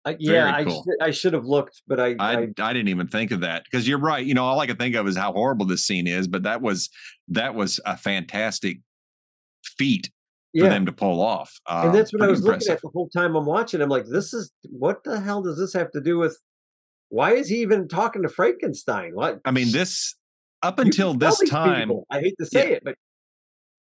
I, 0.05 0.17
yeah, 0.19 0.53
I 0.53 0.65
cool. 0.65 0.83
should, 0.83 1.07
I 1.07 1.11
should 1.13 1.33
have 1.33 1.45
looked, 1.45 1.83
but 1.87 2.01
I, 2.01 2.17
I, 2.19 2.33
I 2.33 2.49
I 2.59 2.73
didn't 2.73 2.89
even 2.89 3.07
think 3.07 3.31
of 3.31 3.41
that 3.41 3.65
because 3.65 3.87
you're 3.87 4.01
right. 4.01 4.25
You 4.25 4.35
know, 4.35 4.45
all 4.45 4.59
I 4.59 4.67
could 4.67 4.79
think 4.79 4.97
of 4.97 5.07
is 5.07 5.17
how 5.17 5.33
horrible 5.33 5.65
this 5.65 5.85
scene 5.85 6.09
is, 6.09 6.27
but 6.27 6.43
that 6.43 6.61
was 6.61 6.91
that 7.29 7.55
was 7.55 7.79
a 7.87 7.97
fantastic 7.97 8.79
feat 9.65 10.11
for 10.59 10.65
yeah, 10.65 10.71
them 10.71 10.87
to 10.87 10.93
pull 10.93 11.23
off. 11.23 11.61
Uh, 11.67 11.83
and 11.87 11.95
that's 11.95 12.13
what 12.13 12.23
I 12.23 12.27
was 12.27 12.43
looking 12.43 12.69
at 12.69 12.83
the 12.83 12.91
whole 12.93 13.09
time 13.11 13.37
I'm 13.37 13.47
watching. 13.47 13.81
I'm 13.81 13.89
like, 13.89 14.07
this 14.07 14.35
is 14.35 14.53
what 14.71 15.05
the 15.05 15.21
hell 15.21 15.41
does 15.41 15.57
this 15.57 15.73
have 15.73 15.93
to 15.93 16.01
do 16.01 16.19
with? 16.19 16.37
Why 17.09 17.35
is 17.35 17.49
he 17.49 17.61
even 17.61 17.87
talking 17.87 18.23
to 18.23 18.29
Frankenstein? 18.29 19.13
What? 19.15 19.41
I 19.45 19.53
mean, 19.53 19.71
this 19.71 20.17
up 20.63 20.79
until 20.79 21.15
this 21.15 21.39
time, 21.49 21.89
people- 21.89 22.07
I 22.11 22.21
hate 22.21 22.35
to 22.39 22.47
say 22.47 22.73
it, 22.73 22.83
but 22.85 22.97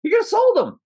you 0.03 0.11
could 0.11 0.19
have 0.21 0.27
sold 0.27 0.57
them. 0.57 0.79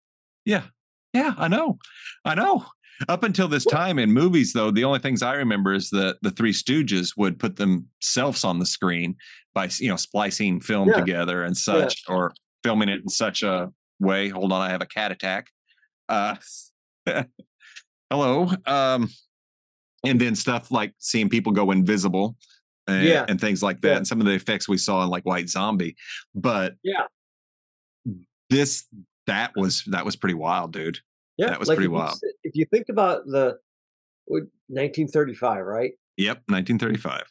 Yeah. 0.44 0.64
Yeah, 1.12 1.34
I 1.36 1.48
know. 1.48 1.78
I 2.24 2.34
know. 2.34 2.66
Up 3.08 3.22
until 3.24 3.48
this 3.48 3.64
Well- 3.66 3.74
time 3.76 3.98
in 3.98 4.12
movies, 4.12 4.52
though, 4.52 4.70
the 4.70 4.84
only 4.84 4.98
things 5.00 5.22
I 5.22 5.34
remember 5.34 5.72
is 5.72 5.90
that 5.90 6.18
the 6.22 6.30
Three 6.30 6.52
Stooges 6.52 7.16
would 7.16 7.38
put 7.38 7.56
themselves 7.56 8.44
on 8.44 8.58
the 8.58 8.66
screen 8.66 9.16
by 9.54 9.68
you 9.78 9.88
know 9.88 9.96
splicing 9.96 10.60
film 10.60 10.88
Yeah. 10.88 10.96
together 11.00 11.42
and 11.42 11.56
such, 11.56 12.02
or 12.08 12.32
filming 12.62 12.88
it 12.88 13.00
in 13.02 13.08
such 13.08 13.42
a 13.42 13.72
way. 13.98 14.28
Hold 14.28 14.52
on, 14.52 14.60
I 14.60 14.68
have 14.70 14.82
a 14.82 14.86
cat 14.86 15.10
attack. 15.12 15.48
Uh, 16.08 16.36
hello. 18.10 18.50
Um, 18.66 19.08
and 20.04 20.20
then 20.20 20.34
stuff 20.34 20.70
like 20.70 20.94
seeing 20.98 21.28
people 21.28 21.52
go 21.52 21.70
invisible. 21.70 22.36
And, 22.86 23.04
Yeah. 23.06 23.24
and 23.28 23.40
things 23.40 23.62
like 23.62 23.80
that, 23.82 23.88
Yeah. 23.88 23.96
and 23.98 24.06
some 24.06 24.20
of 24.20 24.26
the 24.26 24.32
effects 24.32 24.68
we 24.68 24.78
saw 24.78 25.02
in 25.04 25.10
like 25.10 25.24
White 25.24 25.48
Zombie, 25.48 25.96
but 26.34 26.74
Yeah. 26.82 27.06
this 28.48 28.86
that 29.26 29.52
was 29.54 29.84
that 29.84 30.04
was 30.04 30.16
pretty 30.16 30.34
wild, 30.34 30.72
dude. 30.72 30.98
Yeah, 31.36 31.48
That 31.50 31.58
was 31.60 31.68
like 31.68 31.76
pretty 31.76 31.86
if 31.92 31.92
wild. 31.92 32.10
s- 32.12 32.20
If 32.42 32.54
you 32.56 32.66
think 32.72 32.88
about 32.88 33.26
the 33.26 33.58
1935, 34.68 35.64
right? 35.64 35.92
Yep, 36.16 36.42
1935. 36.48 37.22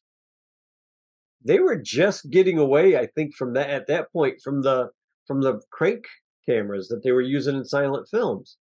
They 1.43 1.59
were 1.59 1.75
just 1.77 2.29
getting 2.29 2.57
away, 2.57 2.97
I 2.97 3.05
think, 3.07 3.35
from 3.35 3.53
that 3.53 3.69
at 3.69 3.87
that 3.87 4.11
point 4.11 4.41
from 4.41 4.61
the 4.61 4.89
from 5.27 5.41
the 5.41 5.61
crank 5.71 6.05
cameras 6.47 6.87
that 6.89 7.03
they 7.03 7.11
were 7.11 7.21
using 7.21 7.55
in 7.55 7.65
silent 7.65 8.07
films. 8.09 8.57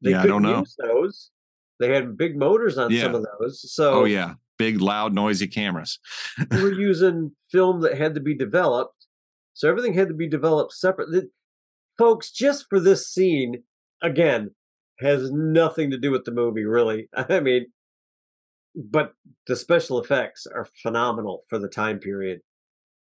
They 0.00 0.10
Yeah, 0.10 0.20
I 0.20 0.22
couldn't 0.22 0.42
don't 0.42 0.52
know. 0.52 0.58
use 0.60 0.76
those. 0.78 1.30
They 1.78 1.92
had 1.94 2.16
big 2.16 2.36
motors 2.38 2.78
on 2.78 2.90
some 2.94 3.14
of 3.14 3.22
those, 3.38 3.62
oh, 3.64 3.68
so 3.68 3.92
Oh 4.00 4.04
yeah, 4.04 4.34
big, 4.60 4.78
loud, 4.78 5.14
noisy 5.14 5.46
cameras. 5.46 5.98
we 6.50 6.62
were 6.62 6.72
using 6.88 7.32
film 7.50 7.80
that 7.80 7.96
had 7.96 8.14
to 8.14 8.20
be 8.20 8.36
developed. 8.36 9.06
So 9.54 9.70
everything 9.70 9.94
had 9.94 10.08
to 10.08 10.14
be 10.14 10.28
developed 10.28 10.74
separately. 10.74 11.22
Folks, 11.96 12.30
just 12.30 12.66
for 12.68 12.78
this 12.78 13.08
scene, 13.08 13.62
again, 14.02 14.50
has 14.98 15.30
nothing 15.32 15.90
to 15.90 15.98
do 15.98 16.10
with 16.10 16.26
the 16.26 16.30
movie, 16.30 16.66
really. 16.66 17.08
I 17.16 17.40
mean, 17.40 17.68
but 18.74 19.12
the 19.46 19.56
special 19.56 19.98
effects 19.98 20.46
are 20.46 20.68
phenomenal 20.82 21.44
for 21.48 21.58
the 21.58 21.68
time 21.68 21.98
period. 21.98 22.40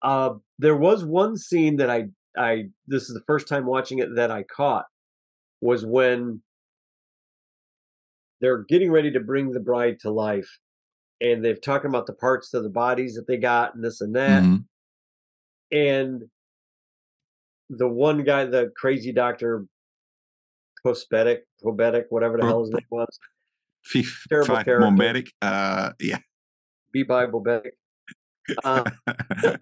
Uh, 0.01 0.35
there 0.59 0.77
was 0.77 1.03
one 1.03 1.35
scene 1.35 1.75
that 1.75 1.89
I, 1.89 2.05
I, 2.37 2.69
this 2.87 3.09
is 3.09 3.13
the 3.13 3.23
first 3.27 3.49
time 3.49 3.65
watching 3.65 3.99
it 3.99 4.15
that 4.15 4.31
I 4.31 4.43
caught, 4.43 4.85
was 5.59 5.85
when 5.85 6.41
they're 8.39 8.63
getting 8.69 8.93
ready 8.93 9.11
to 9.11 9.19
bring 9.19 9.51
the 9.51 9.59
bride 9.59 9.97
to 10.03 10.09
life 10.09 10.49
and 11.21 11.43
they've 11.43 11.61
talking 11.61 11.89
about 11.89 12.05
the 12.07 12.13
parts 12.13 12.53
of 12.53 12.63
the 12.63 12.69
bodies 12.69 13.15
that 13.15 13.27
they 13.27 13.37
got 13.37 13.75
and 13.75 13.83
this 13.83 14.01
and 14.01 14.15
that 14.15 14.43
Mhm. 14.43 14.65
and 15.71 16.23
the 17.69 17.87
one 17.87 18.23
guy 18.23 18.45
the 18.45 18.71
crazy 18.75 19.11
doctor 19.11 19.65
prosthetic 20.83 21.45
probetic 21.61 22.05
whatever 22.09 22.37
the 22.37 22.45
hell 22.45 22.61
his 22.61 22.71
name 22.71 22.85
was 22.89 23.19
Fif- 23.83 24.25
Terrible 24.29 24.55
Fi- 24.55 24.63
character. 24.63 24.91
Mometic, 24.91 25.31
Uh, 25.41 25.93
yeah. 25.99 26.19
be 26.91 27.03
by 27.03 27.25
bobetic 27.25 27.71
uh, 28.63 28.89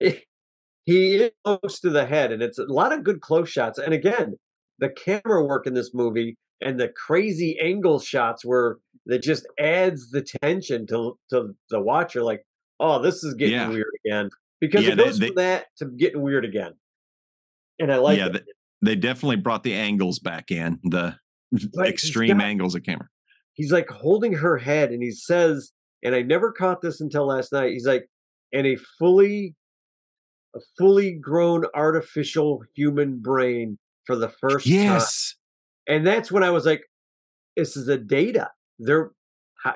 he 0.00 1.14
is 1.16 1.30
close 1.44 1.80
to 1.80 1.90
the 1.90 2.06
head 2.06 2.32
and 2.32 2.42
it's 2.42 2.58
a 2.58 2.64
lot 2.64 2.92
of 2.92 3.04
good 3.04 3.20
close 3.20 3.48
shots 3.48 3.78
and 3.78 3.94
again 3.94 4.36
the 4.78 4.88
camera 4.88 5.44
work 5.44 5.66
in 5.66 5.74
this 5.74 5.94
movie 5.94 6.36
and 6.60 6.78
the 6.80 6.88
crazy 6.88 7.58
angle 7.60 8.00
shots 8.00 8.44
where 8.44 8.76
that 9.06 9.22
just 9.22 9.46
adds 9.58 10.10
the 10.10 10.22
tension 10.42 10.86
to 10.88 11.18
to 11.30 11.54
the 11.70 11.80
watcher 11.80 12.22
like 12.22 12.44
oh 12.80 13.00
this 13.02 13.22
is 13.24 13.34
getting 13.34 13.54
Yeah. 13.54 13.68
weird 13.68 13.86
again 14.04 14.30
because 14.60 14.84
Yeah, 14.84 14.92
it 14.92 14.98
goes 14.98 15.18
they- 15.18 15.26
from 15.28 15.36
that 15.36 15.66
to 15.78 15.86
getting 15.86 16.22
weird 16.22 16.44
again 16.44 16.72
and 17.78 17.92
i 17.92 17.96
like 17.96 18.18
yeah, 18.18 18.26
it. 18.26 18.32
th- 18.32 18.44
they 18.82 18.96
definitely 18.96 19.36
brought 19.36 19.62
the 19.62 19.74
angles 19.74 20.18
back 20.18 20.50
in 20.50 20.78
the 20.84 21.16
extreme 21.84 22.38
got- 22.38 22.44
angles 22.46 22.74
of 22.74 22.82
camera. 22.82 23.08
he's 23.54 23.72
like 23.72 23.88
holding 23.88 24.34
her 24.34 24.58
head 24.58 24.90
and 24.90 25.02
he 25.02 25.10
says 25.10 25.72
and 26.02 26.14
i 26.14 26.22
never 26.22 26.52
caught 26.52 26.80
this 26.82 27.00
until 27.00 27.26
last 27.26 27.52
night 27.52 27.72
he's 27.72 27.86
like 27.86 28.06
and 28.52 28.66
a 28.66 28.76
fully 28.98 29.54
a 30.54 30.60
fully 30.78 31.12
grown 31.12 31.64
artificial 31.74 32.62
human 32.74 33.18
brain 33.20 33.78
for 34.04 34.16
the 34.16 34.28
first 34.28 34.66
time 34.66 34.74
Yes. 34.74 35.34
and 35.88 36.06
that's 36.06 36.30
when 36.32 36.42
i 36.42 36.50
was 36.50 36.66
like 36.66 36.82
this 37.56 37.76
is 37.76 37.88
a 37.88 37.98
data 37.98 38.50
there 38.80 39.10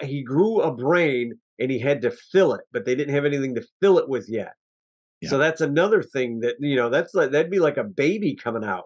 he 0.00 0.22
grew 0.22 0.60
a 0.60 0.74
brain 0.74 1.34
and 1.58 1.70
he 1.70 1.78
had 1.78 2.02
to 2.02 2.10
fill 2.10 2.54
it 2.54 2.62
but 2.72 2.84
they 2.84 2.94
didn't 2.94 3.14
have 3.14 3.24
anything 3.24 3.54
to 3.54 3.64
fill 3.80 3.98
it 3.98 4.08
with 4.08 4.28
yet 4.28 4.54
so 5.26 5.38
that's 5.38 5.62
another 5.62 6.02
thing 6.02 6.40
that 6.40 6.56
you 6.60 6.76
know 6.76 6.90
that's 6.90 7.14
like 7.14 7.30
that'd 7.30 7.50
be 7.50 7.58
like 7.58 7.78
a 7.78 7.84
baby 7.84 8.34
coming 8.34 8.64
out 8.64 8.84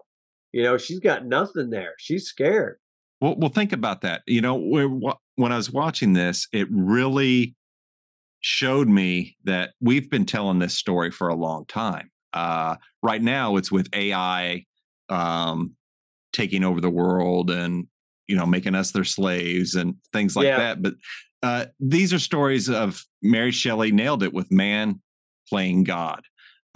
you 0.51 0.63
know 0.63 0.77
she's 0.77 0.99
got 0.99 1.25
nothing 1.25 1.69
there 1.69 1.93
she's 1.97 2.25
scared 2.25 2.77
Well, 3.21 3.35
well, 3.37 3.49
think 3.49 3.73
about 3.73 4.01
that. 4.01 4.21
You 4.25 4.41
know, 4.41 4.55
when 4.55 5.01
when 5.35 5.51
I 5.51 5.57
was 5.57 5.71
watching 5.71 6.13
this, 6.13 6.47
it 6.53 6.67
really 6.71 7.55
showed 8.41 8.87
me 8.87 9.35
that 9.43 9.71
we've 9.81 10.09
been 10.09 10.25
telling 10.25 10.59
this 10.59 10.77
story 10.77 11.11
for 11.11 11.27
a 11.27 11.35
long 11.35 11.65
time. 11.65 12.09
Uh, 12.31 12.77
right 13.03 13.21
now, 13.21 13.57
it's 13.57 13.71
with 13.71 13.89
AI 13.93 14.65
um, 15.09 15.75
taking 16.31 16.63
over 16.63 16.79
the 16.79 16.89
world 16.89 17.49
and 17.51 17.87
you 18.29 18.35
know 18.37 18.45
making 18.45 18.75
us 18.75 18.91
their 18.91 19.03
slaves 19.03 19.75
and 19.75 19.95
things 20.13 20.35
like 20.35 20.45
Yeah. 20.45 20.57
that. 20.57 20.81
But 20.81 20.93
uh, 21.43 21.65
these 21.79 22.13
are 22.13 22.19
stories 22.19 22.69
of 22.69 23.03
Mary 23.21 23.51
Shelley 23.51 23.91
nailed 23.91 24.23
it 24.23 24.33
with 24.33 24.51
man 24.51 25.01
playing 25.49 25.83
God. 25.83 26.21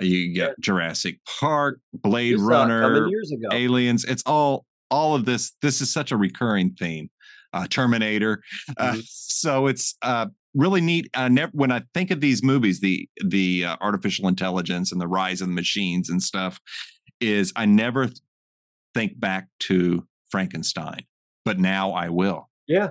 You 0.02 0.36
got 0.36 0.60
Jurassic 0.60 1.20
Park, 1.39 1.80
Blade 1.94 2.39
Runner, 2.39 3.08
years 3.08 3.32
ago 3.32 3.48
aliens 3.56 4.04
it's 4.04 4.24
all 4.26 4.66
all 4.89 5.16
of 5.16 5.26
this 5.26 5.54
this 5.62 5.80
is 5.82 5.94
such 5.94 6.12
a 6.12 6.18
recurring 6.18 6.76
theme 6.80 7.10
uh 7.54 7.68
terminator 7.68 8.42
uh, 8.78 8.94
Mhm. 8.94 9.04
so 9.08 9.68
it's 9.68 9.96
uh 10.02 10.26
really 10.56 10.82
neat 10.82 11.10
uh 11.13 11.30
never 11.30 11.52
when 11.54 11.72
i 11.72 11.82
think 11.94 12.10
of 12.12 12.20
these 12.22 12.44
movies 12.44 12.80
the 12.80 13.08
the 13.24 13.66
uh, 13.66 13.76
artificial 13.82 14.28
intelligence 14.28 14.92
and 14.92 15.00
the 15.02 15.08
rise 15.08 15.42
of 15.42 15.48
the 15.48 15.54
machines 15.54 16.10
and 16.10 16.22
stuff 16.22 16.60
is 17.22 17.54
i 17.56 17.66
never 17.66 18.08
th- 18.08 18.18
think 18.96 19.20
back 19.20 19.48
to 19.60 20.06
frankenstein 20.32 21.02
but 21.46 21.60
now 21.60 21.92
i 21.92 22.10
will 22.10 22.50
yeah 22.68 22.90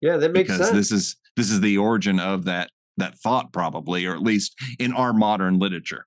Yeah, 0.00 0.16
that 0.16 0.32
makes 0.32 0.48
because 0.48 0.68
sense 0.68 0.76
this 0.76 0.92
is 0.92 1.16
this 1.36 1.50
is 1.50 1.60
the 1.60 1.78
origin 1.78 2.18
of 2.18 2.44
that 2.44 2.70
that 2.96 3.18
thought 3.18 3.52
probably 3.52 4.06
or 4.06 4.14
at 4.14 4.22
least 4.22 4.54
in 4.78 4.92
our 4.92 5.12
modern 5.12 5.58
literature 5.58 6.06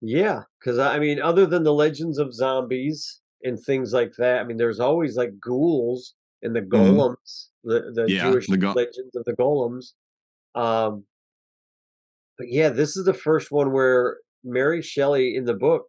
Yeah, 0.00 0.42
because 0.58 0.78
I 0.78 0.98
mean, 0.98 1.20
other 1.20 1.46
than 1.46 1.62
the 1.62 1.74
legends 1.74 2.18
of 2.18 2.32
zombies 2.34 3.20
and 3.44 3.58
things 3.58 3.92
like 3.92 4.12
that, 4.18 4.40
I 4.40 4.44
mean, 4.44 4.56
there's 4.56 4.80
always 4.80 5.16
like 5.16 5.38
ghouls 5.38 6.14
and 6.42 6.56
the 6.56 6.62
golems, 6.62 7.48
the 7.64 7.92
the 7.94 8.02
Mm-hmm. 8.02 8.08
Yeah, 8.10 8.30
Jewish 8.30 8.46
the 8.48 8.56
go- 8.56 8.72
legends 8.72 9.14
of 9.14 9.24
the 9.26 9.34
golems. 9.34 9.92
Um, 10.54 11.04
but 12.38 12.48
yeah, 12.48 12.70
this 12.70 12.96
is 12.96 13.04
the 13.04 13.14
first 13.14 13.50
one 13.52 13.72
where 13.72 14.18
Mary 14.42 14.80
Shelley 14.82 15.36
in 15.36 15.44
the 15.44 15.54
book, 15.54 15.84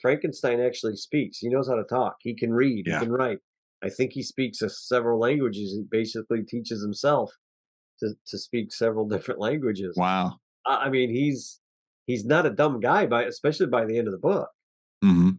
Frankenstein 0.00 0.60
actually 0.60 0.94
speaks. 0.96 1.38
He 1.38 1.48
knows 1.48 1.68
how 1.68 1.74
to 1.74 1.84
talk. 1.84 2.16
He 2.20 2.34
can 2.34 2.52
read. 2.52 2.86
Yeah. 2.86 3.00
He 3.00 3.06
can 3.06 3.12
write. 3.12 3.38
I 3.82 3.88
think 3.88 4.12
he 4.12 4.22
speaks 4.22 4.60
several 4.88 5.18
languages. 5.20 5.72
He 5.72 5.84
basically 5.88 6.42
teaches 6.42 6.82
himself 6.82 7.32
to 8.00 8.14
to 8.26 8.38
speak 8.38 8.72
several 8.72 9.06
different 9.14 9.40
languages. 9.40 9.94
wow 9.96 10.38
I 10.66 10.90
mean, 10.90 11.10
he's 11.10 11.60
he's 12.06 12.24
not 12.24 12.46
a 12.46 12.50
dumb 12.50 12.80
guy 12.80 13.06
by 13.06 13.24
especially 13.24 13.66
by 13.66 13.84
the 13.84 13.98
end 13.98 14.08
of 14.08 14.12
the 14.12 14.18
book. 14.18 14.48
hmm 15.02 15.30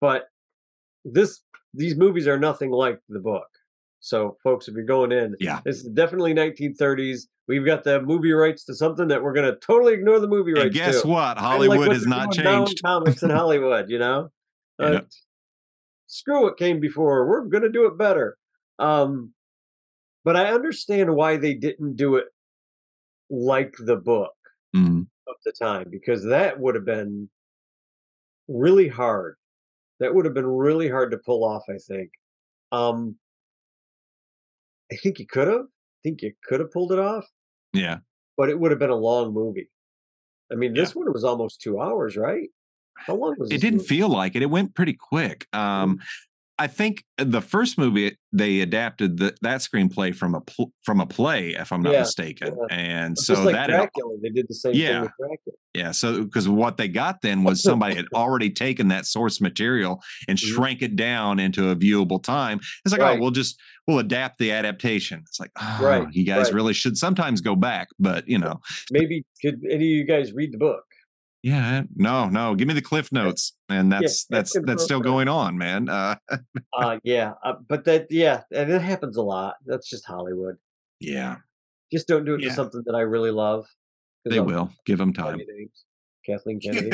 But 0.00 0.24
this 1.04 1.42
these 1.72 1.96
movies 1.96 2.26
are 2.26 2.38
nothing 2.38 2.70
like 2.70 3.00
the 3.08 3.20
book. 3.20 3.48
So, 4.00 4.36
folks, 4.42 4.68
if 4.68 4.74
you're 4.74 4.84
going 4.84 5.12
in, 5.12 5.34
yeah 5.40 5.60
this 5.64 5.76
is 5.78 5.88
definitely 5.90 6.34
1930s. 6.34 7.22
We've 7.46 7.64
got 7.64 7.84
the 7.84 8.00
movie 8.00 8.32
rights 8.32 8.64
to 8.66 8.74
something 8.74 9.08
that 9.08 9.22
we're 9.22 9.32
going 9.34 9.50
to 9.52 9.58
totally 9.60 9.92
ignore 9.94 10.18
the 10.18 10.28
movie 10.28 10.52
rights 10.52 10.64
and 10.64 10.74
guess 10.74 11.02
to. 11.02 11.08
what 11.08 11.36
Kinda 11.36 11.42
like 11.42 11.46
hollywood 11.48 11.92
has 11.92 12.06
not 12.06 12.30
doing 12.32 12.44
now 12.44 12.60
in 12.60 12.66
changed 12.66 12.82
comics 12.84 13.22
in 13.22 13.30
Hollywood, 13.40 13.90
you 13.90 13.98
know. 13.98 14.30
Uh, 14.82 14.90
Yep. 14.92 15.08
Screw 16.14 16.42
what 16.42 16.56
came 16.56 16.78
before. 16.78 17.26
We're 17.26 17.44
going 17.46 17.64
to 17.64 17.72
do 17.72 17.86
it 17.86 17.98
better. 17.98 18.36
Um, 18.78 19.34
but 20.22 20.36
I 20.36 20.52
understand 20.52 21.16
why 21.16 21.36
they 21.36 21.54
didn't 21.54 21.96
do 21.96 22.14
it 22.14 22.26
like 23.30 23.74
the 23.80 23.96
book 23.96 24.32
Mhm. 24.76 25.08
of 25.26 25.34
the 25.44 25.50
time 25.50 25.88
because 25.90 26.22
that 26.26 26.60
would 26.60 26.76
have 26.76 26.84
been 26.84 27.28
really 28.46 28.86
hard. 28.86 29.34
That 29.98 30.14
would 30.14 30.24
have 30.24 30.34
been 30.34 30.46
really 30.46 30.88
hard 30.88 31.10
to 31.10 31.18
pull 31.18 31.42
off, 31.44 31.64
I 31.68 31.78
think. 31.78 32.10
Um 32.70 33.18
I 34.92 34.96
think 34.96 35.18
you 35.18 35.26
could 35.26 35.48
have, 35.48 35.62
I 35.66 35.98
think 36.04 36.22
you 36.22 36.32
could 36.44 36.60
have 36.60 36.70
pulled 36.70 36.92
it 36.92 36.98
off, 37.00 37.26
Yeah. 37.72 37.98
but 38.36 38.50
it 38.50 38.60
would 38.60 38.70
have 38.70 38.78
been 38.78 38.90
a 38.90 38.94
long 38.96 39.32
movie. 39.32 39.68
I 40.52 40.54
mean, 40.54 40.74
Yeah. 40.76 40.82
this 40.82 40.94
one 40.94 41.12
was 41.12 41.24
almost 41.24 41.60
two 41.60 41.80
hours, 41.80 42.16
right? 42.16 42.50
How 42.96 43.14
long 43.14 43.34
was 43.38 43.50
It 43.50 43.60
didn't 43.60 43.78
movie? 43.78 43.88
feel 43.88 44.08
like 44.08 44.34
it. 44.36 44.42
It 44.42 44.50
went 44.50 44.74
pretty 44.74 44.94
quick. 44.94 45.46
Um, 45.52 46.00
I 46.56 46.68
think 46.68 47.02
the 47.18 47.40
first 47.40 47.78
movie 47.78 48.16
they 48.32 48.60
adapted 48.60 49.16
the, 49.18 49.34
that 49.42 49.58
screenplay 49.60 50.14
from 50.14 50.36
a 50.36 50.40
pl- 50.40 50.72
from 50.84 51.00
a 51.00 51.06
play, 51.06 51.50
if 51.50 51.72
I'm 51.72 51.82
not 51.82 51.92
Yeah, 51.94 51.98
mistaken, 52.00 52.56
yeah. 52.56 52.76
and 52.76 53.16
Just 53.16 53.26
so 53.26 53.42
like 53.42 53.54
that 53.56 53.70
Dracula, 53.70 54.16
they 54.22 54.28
did 54.28 54.46
the 54.48 54.54
same 54.54 54.72
Yeah. 54.74 54.88
thing 54.92 55.00
with 55.02 55.10
Dracula. 55.18 55.56
yeah, 55.74 55.90
so 55.90 56.22
because 56.22 56.48
what 56.48 56.76
they 56.76 56.86
got 56.86 57.22
then 57.22 57.42
was 57.42 57.60
somebody 57.60 57.96
had 57.96 58.04
already 58.14 58.50
taken 58.50 58.86
that 58.88 59.04
source 59.06 59.40
material 59.40 60.00
and 60.28 60.38
Mhm. 60.38 60.54
shrank 60.54 60.80
it 60.82 60.94
down 60.94 61.40
into 61.40 61.70
a 61.70 61.74
viewable 61.74 62.22
time. 62.22 62.60
It's 62.84 62.92
like, 62.92 63.00
Right. 63.00 63.18
oh, 63.18 63.20
we'll 63.20 63.32
just 63.32 63.58
we'll 63.88 63.98
adapt 63.98 64.38
the 64.38 64.52
adaptation. 64.52 65.24
It's 65.26 65.40
like, 65.40 65.50
oh, 65.60 65.78
Right, 65.82 66.06
you 66.12 66.24
guys 66.24 66.46
right. 66.46 66.54
really 66.54 66.72
should 66.72 66.96
sometimes 66.96 67.40
go 67.40 67.56
back, 67.56 67.88
but 67.98 68.28
you 68.28 68.38
know, 68.38 68.60
Maybe 68.92 69.24
could 69.42 69.60
any 69.64 69.74
of 69.74 69.82
you 69.82 70.04
guys 70.04 70.32
read 70.32 70.52
the 70.52 70.58
book? 70.58 70.84
Yeah, 71.44 71.82
no, 71.94 72.30
no, 72.30 72.54
give 72.54 72.66
me 72.66 72.72
the 72.72 72.80
cliff 72.80 73.12
notes, 73.12 73.54
and 73.68 73.92
that's 73.92 74.24
that's 74.30 74.54
that's 74.54 74.66
that's 74.66 74.82
still 74.84 75.00
going 75.00 75.28
on, 75.28 75.58
man. 75.58 75.90
Uh, 75.90 76.16
Uh 76.72 76.98
yeah, 77.04 77.34
uh, 77.44 77.52
but 77.68 77.84
that 77.84 78.06
yeah, 78.10 78.42
and 78.50 78.70
it 78.72 78.80
happens 78.80 79.16
a 79.18 79.22
lot. 79.22 79.56
That's 79.66 79.88
just 79.88 80.06
Hollywood. 80.06 80.56
yeah, 81.00 81.36
Just 81.92 82.08
don't 82.08 82.24
do 82.24 82.34
it 82.34 82.40
Yeah. 82.42 82.48
to 82.48 82.54
something 82.54 82.82
that 82.86 82.94
I 82.94 83.02
really 83.02 83.30
love. 83.30 83.66
they 84.24 84.38
I'll 84.38 84.44
will 84.46 84.70
give 84.86 84.96
them 84.98 85.12
time. 85.12 85.38
Kathleen 86.26 86.58
Kennedy, 86.64 86.88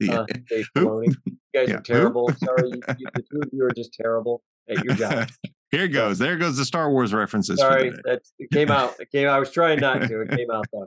yeah. 0.00 0.20
uh, 0.20 0.26
Dave 0.48 0.66
Filoni. 0.74 1.14
You 1.26 1.36
guys 1.54 1.68
Yeah, 1.68 1.74
are 1.76 1.80
terrible. 1.82 2.32
Sorry, 2.38 2.70
you, 2.70 2.80
you, 2.98 3.06
the 3.14 3.22
two 3.30 3.40
of 3.42 3.50
you 3.52 3.64
are 3.66 3.70
just 3.72 3.92
terrible 3.92 4.42
at 4.70 4.82
your 4.82 4.94
job. 4.94 5.28
Here 5.70 5.86
goes. 5.88 6.18
There 6.18 6.36
goes 6.38 6.56
the 6.56 6.64
Star 6.64 6.90
Wars 6.90 7.12
references. 7.12 7.58
Sorry, 7.60 7.92
it 8.06 8.50
came 8.52 8.70
out. 8.70 8.98
It 8.98 9.10
came. 9.12 9.28
I 9.28 9.38
was 9.38 9.50
trying 9.50 9.80
not 9.80 10.02
to. 10.08 10.20
It 10.22 10.30
came 10.30 10.50
out 10.50 10.64
though. 10.72 10.86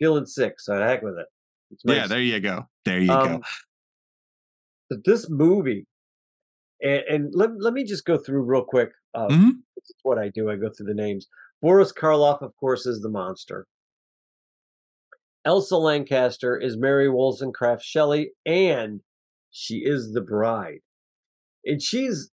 Feeling 0.00 0.24
sick, 0.26 0.58
so 0.58 0.78
heck 0.80 1.02
with 1.02 1.18
it. 1.18 1.26
Yeah, 1.84 2.06
there 2.06 2.20
you 2.20 2.40
go. 2.40 2.66
There 2.84 3.00
you 3.00 3.12
Um, 3.12 3.40
go. 4.90 4.98
this 5.04 5.28
movie, 5.30 5.86
and, 6.82 7.02
and 7.08 7.34
let, 7.34 7.50
let 7.60 7.72
me 7.72 7.84
just 7.84 8.04
go 8.04 8.18
through 8.18 8.42
real 8.42 8.64
quick. 8.64 8.90
Uh, 9.14 9.28
Mhm. 9.28 9.50
This 9.76 9.90
is 9.90 9.96
what 10.02 10.18
I 10.18 10.28
do. 10.28 10.48
I 10.50 10.56
go 10.56 10.70
through 10.70 10.86
the 10.86 10.94
names. 10.94 11.28
Boris 11.60 11.92
Karloff, 11.92 12.40
of 12.42 12.54
course, 12.56 12.86
is 12.86 13.00
the 13.00 13.08
monster. 13.08 13.66
Elsa 15.44 15.76
Lanchester 15.76 16.56
is 16.56 16.76
Mary 16.76 17.08
Wollstonecraft 17.08 17.82
Shelley, 17.82 18.32
and 18.46 19.00
she 19.50 19.78
is 19.78 20.12
the 20.12 20.20
bride. 20.20 20.80
And 21.64 21.82
she's, 21.82 22.30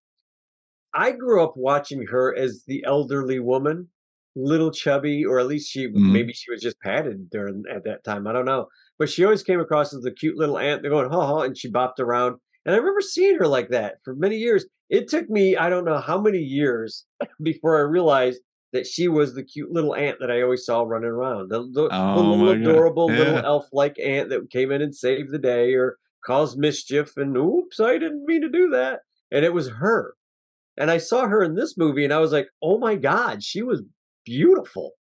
I 0.92 1.12
grew 1.12 1.42
up 1.42 1.54
watching 1.56 2.06
her 2.08 2.34
as 2.36 2.64
the 2.66 2.84
elderly 2.84 3.38
woman, 3.38 3.90
little 4.34 4.70
chubby, 4.72 5.24
or 5.24 5.38
at 5.38 5.46
least 5.46 5.70
she, 5.70 5.86
Mhm. 5.86 6.12
maybe 6.12 6.32
she 6.32 6.50
was 6.50 6.60
just 6.60 6.80
padded 6.80 7.30
during 7.30 7.62
at 7.70 7.84
that 7.84 8.02
time. 8.04 8.26
I 8.26 8.32
don't 8.32 8.44
know. 8.44 8.68
But 8.98 9.10
she 9.10 9.24
always 9.24 9.42
came 9.42 9.60
across 9.60 9.94
as 9.94 10.02
the 10.02 10.10
cute 10.10 10.36
little 10.36 10.58
aunt. 10.58 10.82
They're 10.82 10.90
going, 10.90 11.10
ha 11.10 11.26
ha, 11.26 11.40
and 11.40 11.56
she 11.56 11.70
bopped 11.70 11.98
around. 11.98 12.36
And 12.64 12.74
I 12.74 12.78
remember 12.78 13.00
seeing 13.00 13.38
her 13.38 13.46
like 13.46 13.68
that 13.70 13.96
for 14.04 14.14
many 14.14 14.36
years. 14.36 14.66
It 14.88 15.08
took 15.08 15.28
me, 15.28 15.56
I 15.56 15.68
don't 15.68 15.84
know 15.84 15.98
how 16.00 16.20
many 16.20 16.38
years 16.38 17.04
before 17.42 17.76
I 17.78 17.82
realized 17.82 18.40
that 18.72 18.86
she 18.86 19.08
was 19.08 19.34
the 19.34 19.42
cute 19.44 19.70
little 19.70 19.94
aunt 19.94 20.18
that 20.20 20.30
I 20.30 20.42
always 20.42 20.64
saw 20.64 20.82
running 20.82 21.08
around. 21.08 21.50
The, 21.50 21.60
the, 21.62 21.88
the 21.88 21.94
Oh 21.94 22.14
little 22.16 22.36
my 22.36 22.52
God. 22.54 22.60
adorable 22.70 23.06
little 23.06 23.38
elf 23.44 23.66
like 23.72 23.98
aunt 23.98 24.28
that 24.30 24.50
came 24.50 24.70
in 24.72 24.82
and 24.82 24.94
saved 24.94 25.30
the 25.30 25.38
day 25.38 25.74
or 25.74 25.96
caused 26.24 26.58
mischief. 26.58 27.16
And 27.16 27.36
oops, 27.36 27.78
I 27.80 27.98
didn't 27.98 28.24
mean 28.26 28.42
to 28.42 28.48
do 28.48 28.70
that. 28.70 29.00
And 29.30 29.44
it 29.44 29.52
was 29.54 29.68
her. 29.68 30.14
And 30.76 30.90
I 30.90 30.98
saw 30.98 31.26
her 31.26 31.42
in 31.42 31.54
this 31.54 31.76
movie 31.78 32.04
and 32.04 32.12
I 32.12 32.18
was 32.18 32.32
like, 32.32 32.48
oh 32.62 32.78
my 32.78 32.96
God, 32.96 33.42
she 33.42 33.62
was 33.62 33.82
beautiful. 34.24 34.92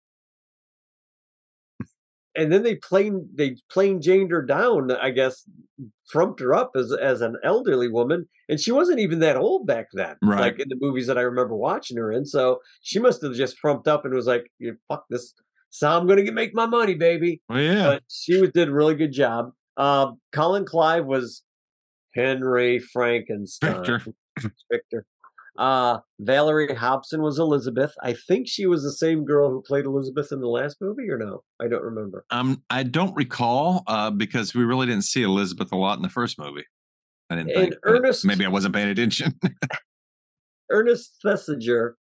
And 2.35 2.51
then 2.51 2.63
they 2.63 2.75
plain 2.75 3.29
they 3.33 3.57
plain 3.71 4.01
Janed 4.01 4.31
her 4.31 4.41
down, 4.41 4.91
I 4.91 5.11
guess, 5.11 5.47
frumped 6.05 6.39
her 6.39 6.53
up 6.53 6.71
as 6.75 6.91
as 6.91 7.21
an 7.21 7.37
elderly 7.43 7.87
woman, 7.87 8.27
and 8.49 8.59
she 8.59 8.71
wasn't 8.71 8.99
even 8.99 9.19
that 9.19 9.37
old 9.37 9.65
back 9.65 9.87
then. 9.93 10.15
Right. 10.21 10.41
Like 10.41 10.59
in 10.59 10.69
the 10.69 10.77
movies 10.79 11.07
that 11.07 11.17
I 11.17 11.21
remember 11.21 11.55
watching 11.55 11.97
her 11.97 12.11
in. 12.11 12.25
So 12.25 12.59
she 12.81 12.99
must 12.99 13.21
have 13.21 13.33
just 13.33 13.57
frumped 13.57 13.87
up 13.87 14.05
and 14.05 14.13
was 14.13 14.27
like, 14.27 14.51
"Yeah, 14.59 14.71
"Fuck 14.87 15.05
this, 15.09 15.33
so 15.69 15.89
I'm 15.89 16.07
gonna 16.07 16.23
get, 16.23 16.33
make 16.33 16.53
my 16.53 16.65
money, 16.65 16.95
baby." 16.95 17.41
Well, 17.47 17.61
yeah. 17.61 17.85
But 17.85 18.03
she 18.09 18.39
was, 18.39 18.51
did 18.51 18.69
a 18.69 18.73
really 18.73 18.95
good 18.95 19.13
job. 19.13 19.51
Um, 19.77 20.19
Colin 20.33 20.65
Clive 20.65 21.05
was 21.05 21.41
Henry 22.13 22.79
Frankenstein. 22.79 23.75
Victor. 23.75 24.01
Victor. 24.71 25.05
Uh, 25.57 25.99
Valerie 26.19 26.73
Hobson 26.75 27.21
was 27.21 27.39
Elizabeth. 27.39 27.93
I 28.03 28.13
think 28.13 28.47
she 28.47 28.65
was 28.65 28.83
the 28.83 28.91
same 28.91 29.23
girl 29.23 29.49
who 29.49 29.61
played 29.61 29.85
Elizabeth 29.85 30.31
in 30.31 30.41
the 30.41 30.47
last 30.49 30.77
movie, 30.81 31.09
or 31.09 31.17
no? 31.17 31.43
I 31.61 31.67
don't 31.69 31.83
remember. 31.83 32.25
Um, 32.29 32.61
I 32.69 32.83
don't 32.83 33.15
recall 33.15 33.83
uh, 33.87 34.11
because 34.11 34.53
we 34.53 34.63
really 34.65 34.85
didn't 34.85 35.05
see 35.05 35.23
Elizabeth 35.23 35.71
a 35.71 35.77
lot 35.77 35.97
in 35.97 36.03
the 36.03 36.09
first 36.09 36.37
movie. 36.37 36.65
I 37.29 37.35
didn't 37.37 37.51
And 37.51 37.59
think. 37.59 37.75
Ernest- 37.85 38.25
Maybe 38.25 38.45
I 38.45 38.49
wasn't 38.49 38.75
paying 38.75 38.89
attention. 38.89 39.39
Ernest 40.69 41.17
Thesiger 41.25 41.93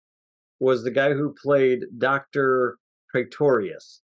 was 0.59 0.83
the 0.83 0.91
guy 0.91 1.13
who 1.13 1.35
played 1.41 1.81
Dr. 1.97 2.77
Pretorius. 3.13 4.01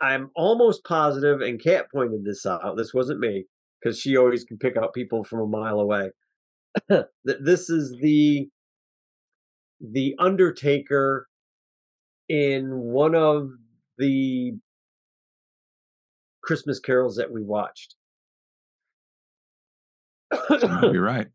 I'm 0.00 0.30
almost 0.34 0.84
positive, 0.84 1.40
and 1.40 1.62
Kat 1.62 1.86
pointed 1.92 2.24
this 2.24 2.44
out. 2.44 2.76
This 2.76 2.92
wasn't 2.92 3.20
me, 3.20 3.44
because 3.80 3.98
she 4.00 4.16
always 4.16 4.44
can 4.44 4.58
pick 4.58 4.76
out 4.76 4.92
people 4.94 5.24
from 5.24 5.40
a 5.40 5.46
mile 5.46 5.80
away. 5.80 6.10
that 6.88 7.08
this 7.24 7.70
is 7.70 7.96
the 8.00 8.48
the 9.80 10.14
Undertaker 10.18 11.28
in 12.28 12.70
one 12.70 13.14
of 13.14 13.50
the 13.98 14.52
Christmas 16.42 16.78
carols 16.78 17.16
that 17.16 17.30
we 17.30 17.42
watched. 17.42 17.94
Be 20.50 20.56
right. 20.98 21.26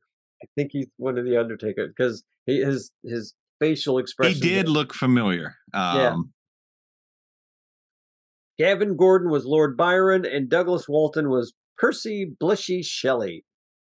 I 0.43 0.47
think 0.55 0.71
he's 0.73 0.87
one 0.97 1.17
of 1.17 1.25
the 1.25 1.37
Undertaker 1.37 1.87
because 1.87 2.23
his 2.45 2.91
his 3.03 3.33
facial 3.59 3.97
expression. 3.99 4.33
He 4.33 4.39
did 4.41 4.67
look 4.67 4.93
familiar. 4.93 5.55
Um, 5.73 5.97
Yeah. 5.97 6.15
Gavin 8.59 8.95
Gordon 8.95 9.31
was 9.31 9.45
Lord 9.45 9.75
Byron, 9.75 10.25
and 10.25 10.47
Douglas 10.47 10.87
Walton 10.87 11.29
was 11.29 11.53
Percy 11.77 12.31
Blishy 12.39 12.85
Shelley. 12.85 13.43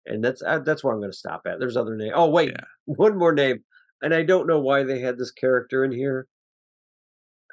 And 0.06 0.24
that's 0.24 0.42
uh, 0.44 0.60
that's 0.60 0.84
where 0.84 0.94
I'm 0.94 1.00
going 1.00 1.12
to 1.12 1.18
stop 1.18 1.42
at. 1.48 1.60
There's 1.60 1.76
other 1.78 1.96
name. 1.96 2.12
Oh 2.16 2.30
wait, 2.30 2.50
Yeah. 2.50 2.66
one 2.86 3.18
more 3.18 3.34
name, 3.34 3.64
and 4.02 4.14
I 4.14 4.24
don't 4.24 4.48
know 4.48 4.60
why 4.60 4.84
they 4.84 5.00
had 5.00 5.18
this 5.18 5.32
character 5.32 5.84
in 5.84 5.92
here. 5.92 6.28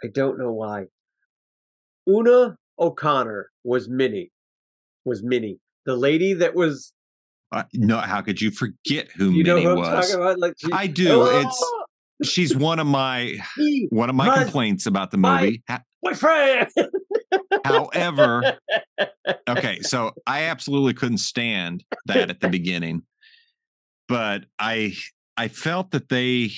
I 0.05 0.09
don't 0.09 0.39
know 0.39 0.53
why. 0.53 0.87
Una 2.09 2.57
O'Connor 2.79 3.51
was 3.65 3.89
Minnie. 3.89 4.33
Was 5.05 5.23
Minnie 5.23 5.59
the 5.87 5.97
lady 5.97 6.33
that 6.35 6.55
was? 6.55 6.93
uh, 7.53 7.65
no, 7.75 7.99
how 7.99 8.21
could 8.23 8.41
you 8.41 8.51
forget 8.51 9.09
who 9.17 9.31
You 9.31 9.45
Minnie 9.45 9.65
who 9.65 9.77
was? 9.77 10.15
Like 10.39 10.55
she, 10.59 10.71
I 10.73 10.87
do. 11.03 11.25
It's 11.25 11.59
"Oh, 11.63 11.85
she's 12.23 12.55
one 12.57 12.79
of 12.79 12.87
my 12.87 13.37
one 13.91 14.09
of 14.11 14.15
my 14.15 14.27
Hus- 14.29 14.45
complaints 14.45 14.87
about 14.87 15.11
the 15.11 15.17
my- 15.19 15.41
movie. 15.43 15.63
Ha- 15.69 15.83
boyfriend. 16.03 16.69
However, 17.65 18.59
okay, 19.49 19.81
so 19.81 20.13
I 20.27 20.45
absolutely 20.45 20.95
couldn't 20.95 21.19
stand 21.19 21.85
that 22.07 22.31
at 22.31 22.41
the 22.41 22.49
beginning, 22.49 23.03
but 24.09 24.45
I 24.59 24.95
I 25.37 25.49
felt 25.49 25.91
that 25.93 26.09
they 26.09 26.51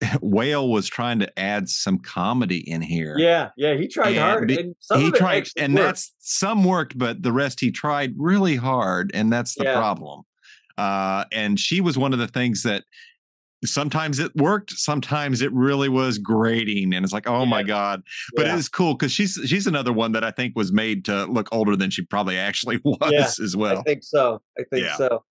Whale 0.20 0.68
was 0.68 0.88
trying 0.88 1.18
to 1.20 1.38
add 1.38 1.68
some 1.68 1.98
comedy 1.98 2.58
in 2.70 2.80
here. 2.82 3.16
Yeah, 3.18 3.50
yeah, 3.56 3.74
he 3.74 3.88
tried 3.88 4.10
And 4.10 4.18
hard, 4.18 4.48
be- 4.48 4.58
and 4.60 4.76
some 4.80 5.00
he 5.00 5.08
of 5.08 5.14
it 5.14 5.18
tried, 5.18 5.48
and 5.56 5.74
worked. 5.74 5.84
that's 5.86 6.14
some 6.18 6.64
worked, 6.64 6.96
but 6.98 7.22
the 7.22 7.32
rest 7.32 7.60
he 7.60 7.70
tried 7.70 8.14
really 8.16 8.56
hard, 8.56 9.10
and 9.14 9.32
that's 9.32 9.54
the 9.54 9.64
Yeah. 9.64 9.74
problem. 9.76 10.22
Uh, 10.76 11.24
and 11.32 11.58
she 11.58 11.80
was 11.80 11.98
one 11.98 12.12
of 12.12 12.20
the 12.20 12.28
things 12.28 12.62
that 12.62 12.84
sometimes 13.64 14.18
it 14.18 14.34
worked, 14.36 14.70
sometimes 14.72 15.40
it 15.42 15.52
really 15.52 15.88
was 15.88 16.18
grating, 16.18 16.94
and 16.94 17.04
it's 17.04 17.12
like, 17.12 17.26
oh 17.28 17.44
my 17.46 17.62
god! 17.62 18.02
But 18.36 18.46
Yeah. 18.46 18.54
it 18.54 18.58
is 18.58 18.68
cool 18.68 18.94
because 18.94 19.12
she's 19.12 19.38
she's 19.46 19.66
another 19.66 19.92
one 19.92 20.12
that 20.12 20.24
I 20.24 20.30
think 20.30 20.54
was 20.56 20.72
made 20.72 21.04
to 21.06 21.24
look 21.26 21.48
older 21.52 21.74
than 21.76 21.90
she 21.90 22.04
probably 22.04 22.36
actually 22.38 22.80
was 22.84 22.98
Yeah, 23.10 23.26
as 23.44 23.56
I 23.56 23.82
think 23.82 24.02
so. 24.04 24.40
I 24.58 24.62
think 24.70 24.84
Yeah. 24.86 24.96
so. 24.96 25.24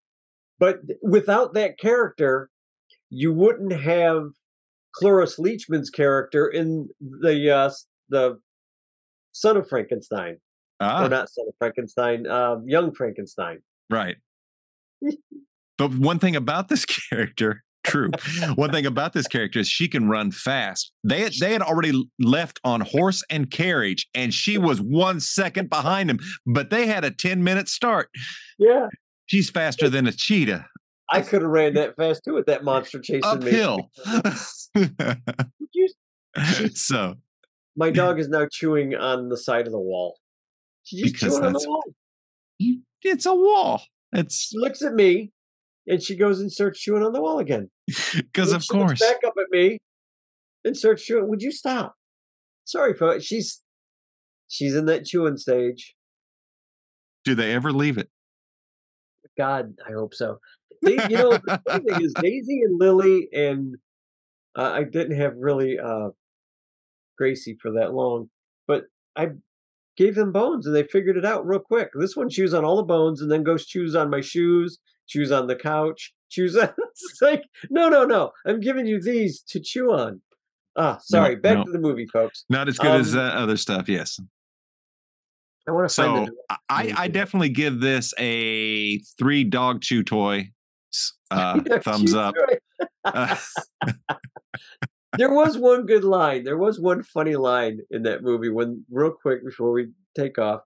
But 0.59 0.79
without 1.03 1.53
that 1.53 1.77
character, 1.79 2.49
you 3.09 3.31
wouldn't 3.31 3.73
have 3.73 4.29
Cloris 4.93 5.37
Leachman's 5.39 5.89
character 5.89 6.47
in 6.47 6.89
the 6.99 7.49
uh, 7.51 7.71
the 8.09 8.39
Son 9.31 9.55
of 9.55 9.69
Frankenstein, 9.69 10.37
Ah, 10.79 11.05
or 11.05 11.09
not 11.09 11.29
Son 11.29 11.45
of 11.47 11.53
Frankenstein, 11.59 12.25
uh, 12.27 12.57
Young 12.65 12.93
Frankenstein. 12.93 13.59
right. 13.89 14.17
but 15.77 15.93
one 15.93 16.17
thing 16.19 16.35
about 16.35 16.69
this 16.69 16.85
character, 17.09 17.63
true. 17.87 18.11
one 18.55 18.71
thing 18.71 18.85
about 18.85 19.13
this 19.13 19.27
character 19.27 19.59
is 19.59 19.67
she 19.67 19.87
can 19.87 20.07
run 20.07 20.31
fast. 20.31 20.91
They 21.03 21.21
had, 21.21 21.33
they 21.39 21.53
had 21.53 21.61
already 21.61 22.09
left 22.19 22.59
on 22.63 22.81
horse 22.81 23.23
and 23.29 23.49
carriage, 23.49 24.07
and 24.13 24.33
she 24.33 24.57
was 24.57 24.79
one 24.79 25.19
second 25.19 25.69
behind 25.69 26.09
him. 26.09 26.19
But 26.45 26.69
they 26.69 26.87
had 26.87 27.03
a 27.03 27.11
ten 27.11 27.43
minute 27.43 27.67
start. 27.67 28.09
Yeah, 28.59 28.87
She's 29.27 29.49
faster 29.49 29.89
than 29.89 30.07
a 30.07 30.11
cheetah. 30.11 30.65
I 31.09 31.21
could 31.21 31.41
have 31.41 31.51
ran 31.51 31.73
that 31.75 31.95
fast 31.95 32.23
too 32.25 32.33
with 32.33 32.47
that 32.47 32.63
monster 32.63 32.99
chasing 32.99 33.23
uphill. 33.23 33.91
me. 34.75 34.89
You- 35.73 35.89
so 36.73 37.15
My 37.75 37.91
dog 37.91 38.19
is 38.19 38.29
now 38.29 38.47
chewing 38.49 38.95
on 38.95 39.29
the 39.29 39.37
side 39.37 39.67
of 39.67 39.71
the 39.71 39.79
wall. 39.79 40.17
She's 40.83 41.13
chewing 41.13 41.43
on 41.43 41.53
the 41.53 41.65
wall. 41.67 41.83
it's 43.03 43.25
a 43.25 43.35
wall. 43.35 43.81
It's 44.13 44.47
She 44.49 44.57
looks 44.57 44.81
at 44.81 44.93
me 44.93 45.31
and 45.87 46.01
she 46.01 46.15
goes 46.15 46.39
and 46.39 46.51
starts 46.51 46.79
chewing 46.79 47.03
on 47.03 47.13
the 47.13 47.21
wall 47.21 47.39
again. 47.39 47.69
because 48.15 48.51
of 48.51 48.63
she 48.63 48.77
looks 48.77 48.87
course. 48.87 48.99
back 48.99 49.17
up 49.25 49.33
at 49.39 49.47
me 49.51 49.79
and 50.65 50.75
starts 50.75 51.03
chewing. 51.03 51.27
Would 51.29 51.41
you 51.41 51.51
stop? 51.51 51.95
Sorry, 52.65 52.93
folks. 52.93 53.23
She's 53.23 53.61
she's 54.47 54.75
in 54.75 54.85
that 54.85 55.05
chewing 55.05 55.37
stage. 55.37 55.95
Do 57.23 57.35
they 57.35 57.53
ever 57.53 57.71
leave 57.71 57.97
it? 57.97 58.09
God, 59.37 59.75
I 59.87 59.91
hope 59.91 60.13
so. 60.13 60.39
They, 60.81 60.93
you 61.09 61.17
know, 61.17 61.31
the 61.31 61.61
funny 61.67 61.83
thing 61.85 62.03
is 62.03 62.13
Daisy 62.13 62.61
and 62.61 62.79
Lily 62.79 63.29
and 63.33 63.75
uh, 64.55 64.71
I 64.71 64.83
didn't 64.83 65.17
have 65.17 65.33
really 65.37 65.77
uh, 65.79 66.09
Gracie 67.17 67.57
for 67.61 67.71
that 67.73 67.93
long, 67.93 68.29
but 68.67 68.85
I 69.15 69.29
gave 69.97 70.15
them 70.15 70.31
bones 70.31 70.65
and 70.65 70.75
they 70.75 70.83
figured 70.83 71.17
it 71.17 71.25
out 71.25 71.45
real 71.45 71.59
quick. 71.59 71.89
This 71.99 72.15
one 72.15 72.29
chews 72.29 72.53
on 72.53 72.63
all 72.65 72.77
the 72.77 72.83
bones 72.83 73.21
and 73.21 73.31
then 73.31 73.43
goes 73.43 73.65
chews 73.65 73.95
on 73.95 74.09
my 74.09 74.21
shoes, 74.21 74.79
chews 75.07 75.31
on 75.31 75.47
the 75.47 75.55
couch, 75.55 76.13
chews 76.29 76.55
on. 76.55 76.69
It's 77.09 77.21
like 77.21 77.43
no, 77.69 77.89
no, 77.89 78.05
no. 78.05 78.31
I'm 78.45 78.59
giving 78.59 78.87
you 78.87 79.01
these 79.01 79.41
to 79.49 79.59
chew 79.59 79.91
on. 79.93 80.21
Ah, 80.75 80.97
sorry. 81.01 81.35
Back 81.35 81.57
no. 81.57 81.63
to 81.65 81.71
the 81.71 81.79
movie, 81.79 82.07
folks. 82.07 82.43
Not 82.49 82.67
as 82.67 82.77
good 82.77 83.01
as 83.01 83.13
Um, 83.13 83.19
uh, 83.19 83.29
other 83.29 83.57
stuff. 83.57 83.87
Yes. 83.87 84.19
I 85.67 85.71
want 85.71 85.89
to 85.89 85.95
find 85.95 86.27
So 86.27 86.31
the. 86.49 86.57
I, 86.69 86.93
I 86.97 87.07
definitely 87.07 87.49
give 87.49 87.79
this 87.79 88.13
a 88.17 88.99
three 89.17 89.43
dog 89.43 89.81
chew 89.81 90.03
toy. 90.03 90.51
Uh, 91.29 91.59
thumbs 91.81 92.13
up. 92.13 92.35
Uh, 93.03 93.35
there 95.17 95.33
was 95.33 95.57
one 95.57 95.85
good 95.85 96.03
line. 96.03 96.43
There 96.43 96.57
was 96.57 96.79
one 96.79 97.03
funny 97.03 97.35
line 97.35 97.79
in 97.91 98.03
that 98.03 98.23
movie 98.23 98.49
when, 98.49 98.85
real 98.89 99.11
quick 99.11 99.43
before 99.43 99.71
we 99.71 99.89
take 100.15 100.37
off, 100.37 100.61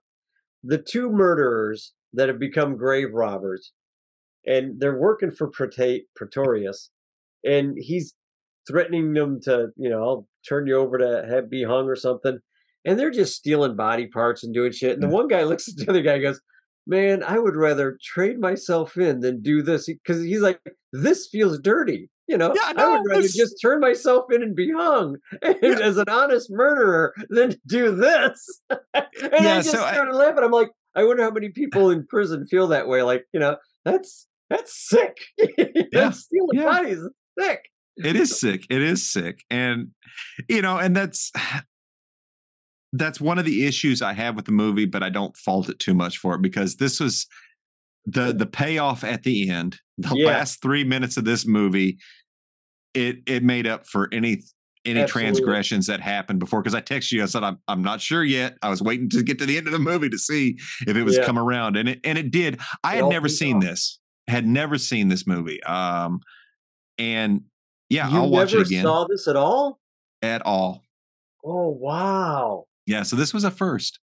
the 0.62 0.78
two 0.78 1.10
murderers 1.10 1.92
that 2.12 2.28
have 2.28 2.38
become 2.38 2.76
grave 2.76 3.12
robbers, 3.12 3.72
and 4.46 4.80
they're 4.80 4.98
working 4.98 5.30
for 5.30 5.48
Pretorius, 6.16 6.90
and 7.44 7.74
he's 7.78 8.14
threatening 8.66 9.12
them 9.14 9.40
to, 9.42 9.68
you 9.76 9.90
know, 9.90 10.02
I'll 10.02 10.28
turn 10.48 10.66
you 10.66 10.76
over 10.76 10.98
to 10.98 11.26
have 11.28 11.50
be 11.50 11.64
hung 11.64 11.86
or 11.86 11.96
something, 11.96 12.38
and 12.84 12.98
they're 12.98 13.10
just 13.10 13.34
stealing 13.36 13.76
body 13.76 14.06
parts 14.06 14.44
and 14.44 14.54
doing 14.54 14.72
shit. 14.72 14.94
And 14.94 15.02
the 15.02 15.06
Mm. 15.08 15.12
one 15.12 15.28
guy 15.28 15.42
looks 15.44 15.68
at 15.68 15.76
the 15.76 15.88
other 15.90 16.02
guy, 16.02 16.14
and 16.14 16.22
goes, 16.22 16.40
"Man, 16.86 17.22
I 17.24 17.38
would 17.38 17.56
rather 17.56 17.98
trade 18.02 18.38
myself 18.38 18.96
in 18.96 19.20
than 19.20 19.42
do 19.42 19.62
this," 19.62 19.86
because 19.86 20.22
he's 20.22 20.40
like, 20.40 20.60
"This 20.92 21.28
feels 21.28 21.58
dirty." 21.58 22.08
You 22.28 22.38
know, 22.38 22.54
Yeah, 22.54 22.62
I 22.66 22.72
no, 22.74 22.92
would 22.92 23.08
rather 23.10 23.22
this- 23.22 23.36
just 23.36 23.56
turn 23.60 23.80
myself 23.80 24.26
in 24.32 24.42
and 24.42 24.54
be 24.54 24.70
hung 24.70 25.16
and, 25.42 25.56
Yeah. 25.60 25.78
as 25.80 25.96
an 25.98 26.08
honest 26.08 26.50
murderer 26.50 27.12
than 27.28 27.56
do 27.66 27.94
this. 27.94 28.60
and 28.70 28.78
Yeah, 29.20 29.54
I 29.54 29.56
just 29.56 29.72
so 29.72 29.82
I- 29.82 29.92
started 29.94 30.14
laughing. 30.14 30.44
I'm 30.44 30.52
like, 30.52 30.70
I 30.94 31.02
wonder 31.04 31.24
how 31.24 31.30
many 31.30 31.48
people 31.50 31.90
in 31.90 32.06
prison 32.06 32.46
feel 32.46 32.68
that 32.68 32.86
way. 32.86 33.02
Like, 33.02 33.26
you 33.32 33.40
know, 33.40 33.56
that's 33.84 34.28
that's 34.56 34.88
sick. 34.88 35.16
Yeah, 35.58 35.64
that's 35.92 36.20
stealing 36.20 36.48
yeah. 36.54 36.64
bodies. 36.64 36.98
is 36.98 37.08
Sick. 37.38 37.60
it 37.96 38.16
is 38.16 38.38
sick. 38.40 38.64
It 38.70 38.82
is 38.82 39.10
sick. 39.10 39.42
And 39.50 39.88
you 40.48 40.62
know, 40.62 40.78
and 40.78 40.94
that's 40.96 41.30
that's 42.92 43.20
one 43.20 43.38
of 43.38 43.44
the 43.44 43.66
issues 43.66 44.02
I 44.02 44.12
have 44.12 44.36
with 44.36 44.44
the 44.44 44.52
movie, 44.52 44.84
but 44.84 45.02
I 45.02 45.08
don't 45.08 45.36
fault 45.36 45.68
it 45.68 45.78
too 45.78 45.94
much 45.94 46.18
for 46.18 46.34
it 46.34 46.42
because 46.42 46.76
this 46.76 47.00
was 47.00 47.26
the 48.06 48.32
the 48.32 48.46
payoff 48.46 49.04
at 49.04 49.22
the 49.22 49.48
end, 49.48 49.78
the 49.98 50.14
Yeah. 50.14 50.26
last 50.26 50.60
three 50.60 50.84
minutes 50.84 51.16
of 51.16 51.24
this 51.24 51.46
movie, 51.46 51.98
it 52.94 53.18
it 53.26 53.42
made 53.42 53.66
up 53.66 53.86
for 53.86 54.08
any 54.12 54.42
any 54.84 55.00
Absolutely. 55.00 55.30
transgressions 55.30 55.86
that 55.86 56.00
happened 56.00 56.40
before. 56.40 56.60
Because 56.60 56.74
I 56.74 56.80
texted 56.82 57.12
you, 57.12 57.22
I 57.22 57.26
said 57.26 57.44
I'm 57.44 57.58
I'm 57.68 57.82
not 57.82 58.00
sure 58.00 58.24
yet. 58.24 58.58
I 58.62 58.68
was 58.68 58.82
waiting 58.82 59.08
to 59.10 59.22
get 59.22 59.38
to 59.38 59.46
the 59.46 59.56
end 59.56 59.66
of 59.68 59.72
the 59.72 59.78
movie 59.78 60.08
to 60.10 60.18
see 60.18 60.58
if 60.86 60.96
it 60.96 61.02
was 61.04 61.16
Yeah. 61.16 61.24
come 61.24 61.38
around, 61.38 61.76
and 61.76 61.88
it 61.88 62.00
and 62.04 62.18
it 62.18 62.30
did. 62.30 62.60
I 62.84 62.96
It 62.96 63.02
had 63.02 63.08
never 63.10 63.28
seen 63.28 63.56
off. 63.58 63.62
this. 63.62 63.98
Had 64.28 64.46
never 64.46 64.78
seen 64.78 65.08
this 65.08 65.26
movie. 65.26 65.62
Um, 65.64 66.20
and 66.98 67.42
yeah, 67.88 68.08
you 68.08 68.18
I'll 68.18 68.30
watch 68.30 68.54
it 68.54 68.66
again 68.66 68.84
saw 68.84 69.06
this 69.08 69.26
at 69.28 69.36
all? 69.36 69.78
at 70.22 70.42
all. 70.42 70.84
Oh 71.44 71.68
wow. 71.68 72.64
Yeah, 72.86 73.02
so 73.02 73.16
this 73.16 73.34
was 73.34 73.44
a 73.44 73.50
first. 73.50 73.98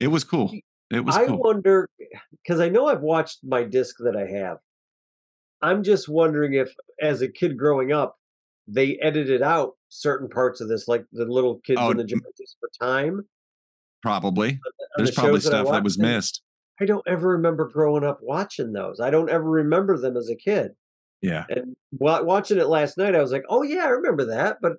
It 0.00 0.08
was 0.08 0.24
cool. 0.24 0.52
It 0.90 1.04
was 1.04 1.16
I 1.16 1.26
cool. 1.26 1.38
wonder 1.38 1.88
because 2.42 2.60
I 2.60 2.68
know 2.68 2.86
I've 2.86 3.02
watched 3.02 3.40
my 3.42 3.62
disc 3.64 3.96
that 4.00 4.16
I 4.16 4.26
have. 4.26 4.58
I'm 5.60 5.82
just 5.82 6.08
wondering 6.08 6.54
if, 6.54 6.72
as 7.00 7.20
a 7.20 7.28
kid 7.28 7.58
growing 7.58 7.92
up, 7.92 8.16
they 8.66 8.96
edited 9.02 9.42
out 9.42 9.72
certain 9.88 10.28
parts 10.28 10.60
of 10.60 10.68
this, 10.68 10.88
like 10.88 11.04
the 11.12 11.24
little 11.24 11.60
kids 11.60 11.80
Oh, 11.82 11.90
in 11.90 11.96
the 11.96 12.04
just 12.04 12.56
for 12.60 12.70
time. 12.80 13.26
Probably. 14.02 14.50
on 14.50 14.58
There's 14.96 15.10
the 15.10 15.14
probably 15.16 15.40
that 15.40 15.46
stuff 15.46 15.66
that 15.66 15.72
watched, 15.72 15.84
was 15.84 15.98
missed. 15.98 16.42
I 16.80 16.84
don't 16.84 17.06
ever 17.08 17.28
remember 17.30 17.68
growing 17.68 18.04
up 18.04 18.18
watching 18.22 18.72
those. 18.72 19.00
I 19.00 19.10
don't 19.10 19.30
ever 19.30 19.48
remember 19.48 19.98
them 19.98 20.16
as 20.16 20.28
a 20.28 20.36
kid. 20.36 20.72
Yeah. 21.20 21.44
And 21.48 21.74
watching 21.92 22.58
it 22.58 22.68
last 22.68 22.96
night, 22.96 23.14
I 23.16 23.20
was 23.20 23.32
like, 23.32 23.44
"Oh 23.48 23.62
yeah, 23.62 23.84
I 23.84 23.88
remember 23.88 24.26
that," 24.26 24.58
but 24.62 24.74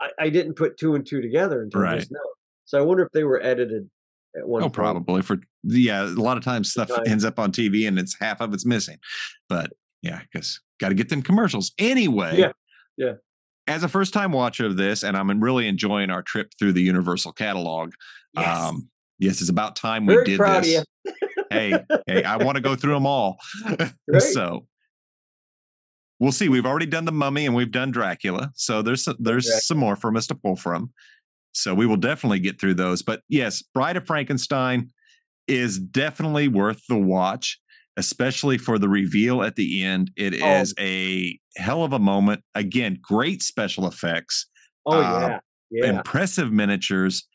I, 0.00 0.10
I 0.18 0.28
didn't 0.30 0.54
put 0.54 0.76
two 0.76 0.94
and 0.94 1.06
two 1.06 1.20
together 1.22 1.62
until 1.62 1.80
Right. 1.80 1.98
just 2.00 2.10
now. 2.12 2.18
So 2.64 2.78
I 2.78 2.82
wonder 2.82 3.02
if 3.04 3.12
they 3.12 3.24
were 3.24 3.42
edited 3.42 3.88
at 4.36 4.46
one. 4.46 4.62
Oh, 4.62 4.66
point. 4.66 4.74
probably 4.74 5.22
for 5.22 5.38
yeah. 5.62 6.02
A 6.02 6.08
lot 6.08 6.36
of 6.36 6.44
times 6.44 6.70
stuff 6.70 6.90
Right. 6.90 7.06
ends 7.08 7.24
up 7.24 7.38
on 7.38 7.52
TV 7.52 7.86
and 7.88 7.98
it's 7.98 8.16
half 8.20 8.40
of 8.40 8.52
it's 8.52 8.66
missing. 8.66 8.98
But 9.48 9.72
yeah, 10.02 10.16
I 10.16 10.26
guess 10.32 10.60
got 10.80 10.90
to 10.90 10.94
get 10.94 11.08
them 11.08 11.22
commercials 11.22 11.72
anyway. 11.78 12.36
Yeah, 12.38 12.52
yeah. 12.96 13.12
As 13.66 13.82
a 13.82 13.88
first 13.88 14.12
time 14.12 14.32
watcher 14.32 14.66
of 14.66 14.76
this, 14.76 15.02
and 15.02 15.16
I'm 15.16 15.42
really 15.42 15.66
enjoying 15.68 16.10
our 16.10 16.22
trip 16.22 16.52
through 16.58 16.72
the 16.74 16.82
Universal 16.82 17.32
catalog. 17.32 17.92
Yes. 18.34 18.58
Um, 18.58 18.90
yes, 19.18 19.40
it's 19.40 19.50
about 19.50 19.76
time 19.76 20.06
we 20.06 20.14
Very 20.14 20.24
did 20.24 20.40
this. 20.40 20.84
hey, 21.50 21.78
hey, 22.06 22.24
I 22.24 22.36
want 22.36 22.56
to 22.56 22.60
go 22.62 22.74
through 22.76 22.94
them 22.94 23.06
all. 23.06 23.38
So 24.20 24.66
we'll 26.20 26.32
see. 26.32 26.48
We've 26.48 26.66
already 26.66 26.86
done 26.86 27.04
the 27.04 27.12
Mummy 27.12 27.46
and 27.46 27.54
we've 27.54 27.70
done 27.72 27.90
Dracula, 27.90 28.50
so 28.54 28.82
there's 28.82 29.04
some, 29.04 29.16
there's 29.18 29.44
Dracula. 29.46 29.60
some 29.62 29.78
more 29.78 29.96
from 29.96 30.16
us 30.16 30.26
to 30.28 30.34
pull 30.34 30.56
from. 30.56 30.92
So 31.52 31.74
we 31.74 31.86
will 31.86 31.96
definitely 31.96 32.40
get 32.40 32.60
through 32.60 32.74
those. 32.74 33.02
But 33.02 33.22
yes, 33.28 33.62
Bride 33.62 33.96
of 33.96 34.06
Frankenstein 34.06 34.90
is 35.46 35.78
definitely 35.78 36.48
worth 36.48 36.82
the 36.88 36.96
watch, 36.98 37.60
especially 37.96 38.58
for 38.58 38.78
the 38.78 38.88
reveal 38.88 39.42
at 39.42 39.54
the 39.56 39.84
end. 39.84 40.10
It 40.16 40.40
Oh. 40.42 40.60
is 40.60 40.74
a 40.78 41.38
hell 41.56 41.84
of 41.84 41.92
a 41.92 41.98
moment. 41.98 42.42
Again, 42.54 42.98
great 43.02 43.42
special 43.42 43.86
effects, 43.86 44.46
Oh 44.86 45.00
uh, 45.00 45.38
yeah. 45.70 45.86
impressive 45.90 46.52
miniatures. 46.52 47.28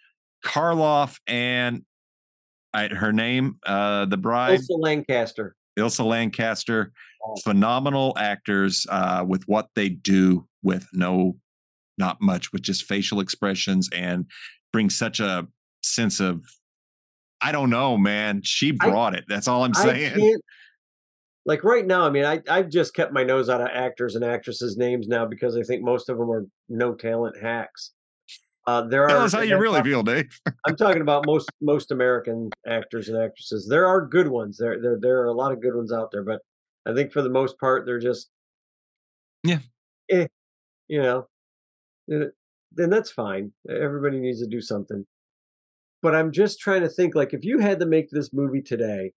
Karloff 0.46 1.18
and 1.28 1.84
I, 2.74 2.88
her 2.88 3.12
name, 3.12 3.58
uh, 3.66 4.06
the 4.06 4.18
bride, 4.18 4.60
Ilsa 4.60 4.80
Lanchester. 4.80 5.56
Ilsa 5.78 6.06
Lanchester, 6.06 6.92
Oh. 7.22 7.36
phenomenal 7.44 8.14
actors 8.18 8.86
uh, 8.90 9.26
with 9.28 9.44
what 9.46 9.68
they 9.76 9.90
do 9.90 10.48
with 10.64 10.88
no, 10.94 11.36
not 11.98 12.22
much, 12.22 12.54
with 12.54 12.62
just 12.62 12.84
facial 12.86 13.20
expressions 13.20 13.90
and 13.94 14.26
bring 14.72 14.90
such 14.90 15.20
a 15.20 15.46
sense 15.84 16.22
of, 16.22 16.46
I 17.42 17.52
don't 17.52 17.70
know, 17.70 17.98
man. 17.98 18.42
She 18.44 18.70
I- 18.80 18.90
brought 18.90 19.16
it. 19.16 19.26
That's 19.28 19.50
all 19.50 19.66
I'm 19.66 19.74
I 19.76 19.84
saying. 19.84 20.40
Like 21.46 21.64
right 21.66 21.86
now, 21.86 22.06
I 22.06 22.10
mean, 22.10 22.24
I 22.26 22.42
I've 22.50 22.70
just 22.70 22.94
kept 22.94 23.12
my 23.12 23.24
nose 23.24 23.50
out 23.50 23.60
of 23.62 23.68
actors 23.68 24.16
and 24.16 24.24
actresses' 24.24 24.78
names 24.78 25.08
now 25.08 25.26
because 25.26 25.58
I 25.58 25.64
think 25.64 25.84
most 25.84 26.08
of 26.10 26.18
them 26.18 26.30
are 26.32 26.46
no 26.70 26.94
talent 26.94 27.36
hacks. 27.42 27.92
Uh, 28.68 28.82
there 28.84 29.08
Tell 29.08 29.22
are. 29.22 29.26
us 29.26 29.34
how 29.34 29.42
you 29.42 29.58
really 29.58 29.82
feel, 29.82 30.04
Dave. 30.04 30.40
I'm 30.66 30.76
talking 30.76 31.02
about 31.02 31.26
most 31.26 31.50
most 31.62 31.92
American 31.92 32.50
actors 32.68 33.10
and 33.10 33.18
actresses. 33.18 33.68
There 33.68 33.88
are 33.88 34.06
good 34.06 34.28
ones. 34.28 34.58
There 34.58 34.80
there 34.82 34.98
there 35.00 35.22
are 35.22 35.26
a 35.28 35.34
lot 35.34 35.52
of 35.52 35.62
good 35.62 35.76
ones 35.76 35.92
out 35.92 36.10
there, 36.12 36.24
but 36.24 36.42
I 36.86 36.94
think 36.94 37.12
for 37.12 37.22
the 37.22 37.30
most 37.30 37.58
part, 37.60 37.86
they're 37.86 38.00
just 38.00 38.30
Yeah. 39.44 39.60
eh, 40.12 40.28
you 40.88 41.02
know, 41.02 41.28
then 42.08 42.32
then 42.72 42.90
that's 42.90 43.10
fine. 43.12 43.52
Everybody 43.70 44.20
needs 44.20 44.40
to 44.42 44.48
do 44.48 44.62
something. 44.62 45.06
But 46.02 46.16
I'm 46.16 46.32
just 46.32 46.60
trying 46.60 46.82
to 46.82 46.90
think 46.90 47.16
like 47.16 47.34
if 47.34 47.44
you 47.44 47.60
had 47.60 47.80
to 47.80 47.86
make 47.86 48.10
this 48.12 48.32
movie 48.34 48.62
today, 48.62 49.14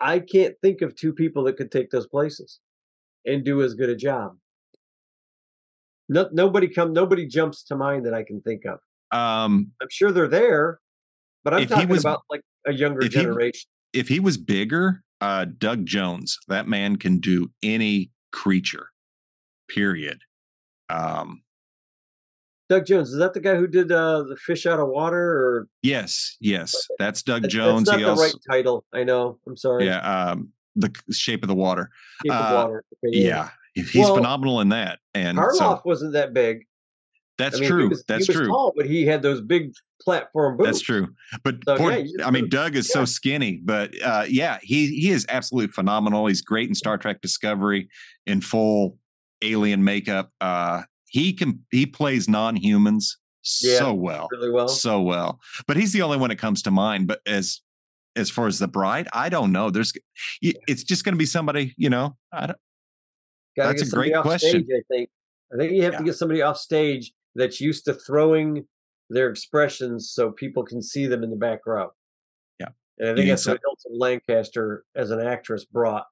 I 0.00 0.20
can't 0.20 0.54
think 0.62 0.80
of 0.80 0.94
two 0.96 1.12
people 1.12 1.44
that 1.44 1.56
could 1.56 1.70
take 1.70 1.90
those 1.90 2.06
places 2.06 2.60
and 3.26 3.44
do 3.44 3.62
as 3.62 3.74
good 3.74 3.90
a 3.90 3.96
job. 3.96 4.36
No, 6.08 6.28
nobody 6.32 6.68
come 6.68 6.92
nobody 6.92 7.26
jumps 7.26 7.62
to 7.64 7.76
mind 7.76 8.06
that 8.06 8.14
I 8.14 8.22
can 8.24 8.40
think 8.40 8.62
of. 8.64 8.78
Um, 9.16 9.72
I'm 9.82 9.88
sure 9.90 10.10
they're 10.12 10.28
there, 10.28 10.80
but 11.44 11.54
I'm 11.54 11.66
talking 11.66 11.88
was- 11.88 12.04
about 12.04 12.22
like 12.30 12.42
a 12.66 12.72
younger 12.72 13.00
if 13.00 13.12
he- 13.12 13.20
generation. 13.20 13.68
if 13.92 14.08
he 14.08 14.20
was 14.20 14.36
bigger, 14.38 15.02
uh, 15.20 15.44
Doug 15.46 15.86
Jones, 15.86 16.38
that 16.48 16.66
man 16.68 16.96
can 16.96 17.18
do 17.18 17.50
any 17.62 18.10
creature, 18.32 18.88
period. 19.68 20.20
Um, 20.90 21.42
Doug 22.68 22.84
Jones 22.86 23.10
is 23.12 23.18
that 23.18 23.32
the 23.32 23.40
guy 23.40 23.56
who 23.56 23.66
did 23.66 23.90
uh, 23.90 24.22
the 24.24 24.36
fish 24.36 24.66
out 24.66 24.78
of 24.78 24.88
water? 24.88 25.18
Or 25.18 25.68
yes, 25.82 26.36
yes, 26.40 26.74
that's 26.98 27.22
Doug 27.22 27.42
That- 27.42 27.48
Jones. 27.48 27.84
That's 27.86 27.92
not 27.92 27.98
he 27.98 28.04
the 28.04 28.10
also, 28.10 28.22
right 28.22 28.34
title. 28.50 28.84
I 28.92 29.04
know. 29.04 29.38
I'm 29.46 29.56
sorry. 29.56 29.86
yeah, 29.86 30.00
um, 30.30 30.50
the 30.76 30.90
shape 31.10 31.42
of 31.42 31.48
the 31.48 31.54
water. 31.54 31.90
Shape 32.24 32.32
of 32.32 32.40
Uh, 32.52 32.54
water. 32.66 32.84
Okay, 33.04 33.16
Yeah, 33.18 33.48
he's 33.74 33.94
Well, 33.94 34.16
phenomenal 34.16 34.60
in 34.60 34.70
that. 34.70 34.98
And 35.14 35.38
Karloff 35.38 35.54
so 35.56 35.82
wasn't 35.84 36.12
that 36.14 36.32
big. 36.34 36.64
that's 37.38 37.56
I 37.56 37.60
mean, 37.60 37.68
true. 37.70 37.82
He 37.82 37.88
was, 37.88 38.04
that's 38.04 38.26
he 38.26 38.30
was 38.32 38.36
true. 38.36 38.48
Tall, 38.48 38.72
but 38.76 38.86
he 38.86 39.06
had 39.06 39.22
those 39.22 39.40
big 39.40 39.72
platform 40.00 40.56
boots. 40.56 40.66
That's 40.66 40.80
true. 40.80 41.08
But 41.42 41.56
So, 41.64 41.76
poor, 41.76 41.92
yeah, 41.92 42.26
I 42.26 42.30
mean, 42.30 42.48
Doug 42.48 42.76
is 42.76 42.88
yeah. 42.88 42.92
so 43.00 43.04
skinny, 43.04 43.60
but 43.64 43.92
uh, 44.02 44.24
yeah, 44.28 44.58
he 44.62 44.86
he 45.00 45.10
is 45.10 45.26
absolutely 45.28 45.72
phenomenal. 45.72 46.26
He's 46.26 46.42
great 46.42 46.68
in 46.68 46.74
Star 46.74 46.98
Trek 46.98 47.20
Discovery 47.20 47.88
in 48.26 48.40
full 48.40 48.98
alien 49.42 49.84
makeup. 49.84 50.30
Uh, 50.40 50.82
he 51.06 51.32
can 51.32 51.64
he 51.70 51.86
plays 51.86 52.28
non-humans 52.28 53.18
Yeah. 53.62 53.78
so 53.78 53.94
well, 53.94 54.28
really 54.30 54.50
well. 54.50 54.68
so 54.68 55.00
well. 55.00 55.40
But 55.66 55.76
he's 55.76 55.92
the 55.92 56.02
only 56.02 56.16
one 56.18 56.30
that 56.30 56.36
comes 56.36 56.62
to 56.62 56.70
mind. 56.70 57.06
But 57.08 57.20
as 57.26 57.60
as 58.16 58.30
far 58.30 58.46
as 58.48 58.58
the 58.58 58.68
bride, 58.68 59.08
I 59.12 59.28
don't 59.28 59.52
know. 59.52 59.70
There's 59.70 59.92
it's 60.42 60.82
just 60.84 61.04
going 61.04 61.14
to 61.14 61.18
be 61.18 61.26
somebody, 61.26 61.74
you 61.76 61.88
know. 61.90 62.16
I 62.32 62.46
don't, 62.46 62.58
Gotta 63.58 63.78
that's 63.78 63.92
a 63.92 63.94
great 63.94 64.14
question. 64.22 64.50
Stage, 64.64 64.66
I 64.70 64.82
think. 64.92 65.10
I 65.52 65.56
think 65.56 65.72
you 65.72 65.82
have 65.82 65.94
Yeah. 65.94 65.98
to 65.98 66.04
get 66.04 66.14
somebody 66.16 66.42
off 66.42 66.56
stage 66.58 67.12
that's 67.34 67.60
used 67.60 67.84
to 67.86 67.94
throwing 67.94 68.66
their 69.10 69.30
expressions 69.30 70.10
so 70.10 70.30
people 70.32 70.64
can 70.64 70.82
see 70.82 71.06
them 71.06 71.22
in 71.22 71.30
the 71.30 71.36
back 71.36 71.66
row. 71.66 71.90
Yeah. 72.60 72.68
And 72.98 73.10
I 73.10 73.14
think 73.14 73.28
that's 73.28 73.46
what 73.46 73.60
Hilton 73.64 73.98
Lanchester 73.98 74.84
as 74.94 75.10
an 75.10 75.20
actress 75.20 75.64
brought 75.64 76.06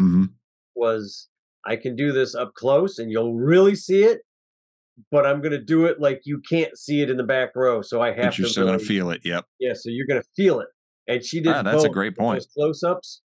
Mhm. 0.00 0.30
was 0.74 1.28
I 1.64 1.76
can 1.76 1.94
do 1.96 2.12
this 2.12 2.34
up 2.34 2.54
close 2.54 2.98
and 2.98 3.10
you'll 3.10 3.34
really 3.34 3.74
see 3.76 4.02
it, 4.02 4.22
but 5.10 5.24
I'm 5.26 5.40
gonna 5.40 5.60
do 5.62 5.86
it 5.86 6.00
like 6.00 6.22
you 6.24 6.40
can't 6.40 6.76
see 6.76 7.00
it 7.02 7.08
in 7.10 7.16
the 7.16 7.22
back 7.24 7.54
row. 7.54 7.80
So 7.82 8.00
I 8.02 8.08
have 8.12 8.16
But 8.32 8.38
you're 8.38 8.46
to 8.48 8.52
still 8.52 8.66
going 8.66 8.78
to 8.78 8.84
feel 8.84 9.10
it. 9.10 9.20
Yep. 9.24 9.46
yeah, 9.60 9.72
so 9.74 9.88
you're 9.90 10.06
gonna 10.06 10.24
feel 10.36 10.60
it. 10.60 10.68
And 11.06 11.24
she 11.24 11.40
did 11.40 11.52
Ah, 11.52 11.62
that's 11.62 11.84
a 11.84 11.88
great 11.88 12.16
point. 12.16 12.44
Close-ups. 12.54 13.22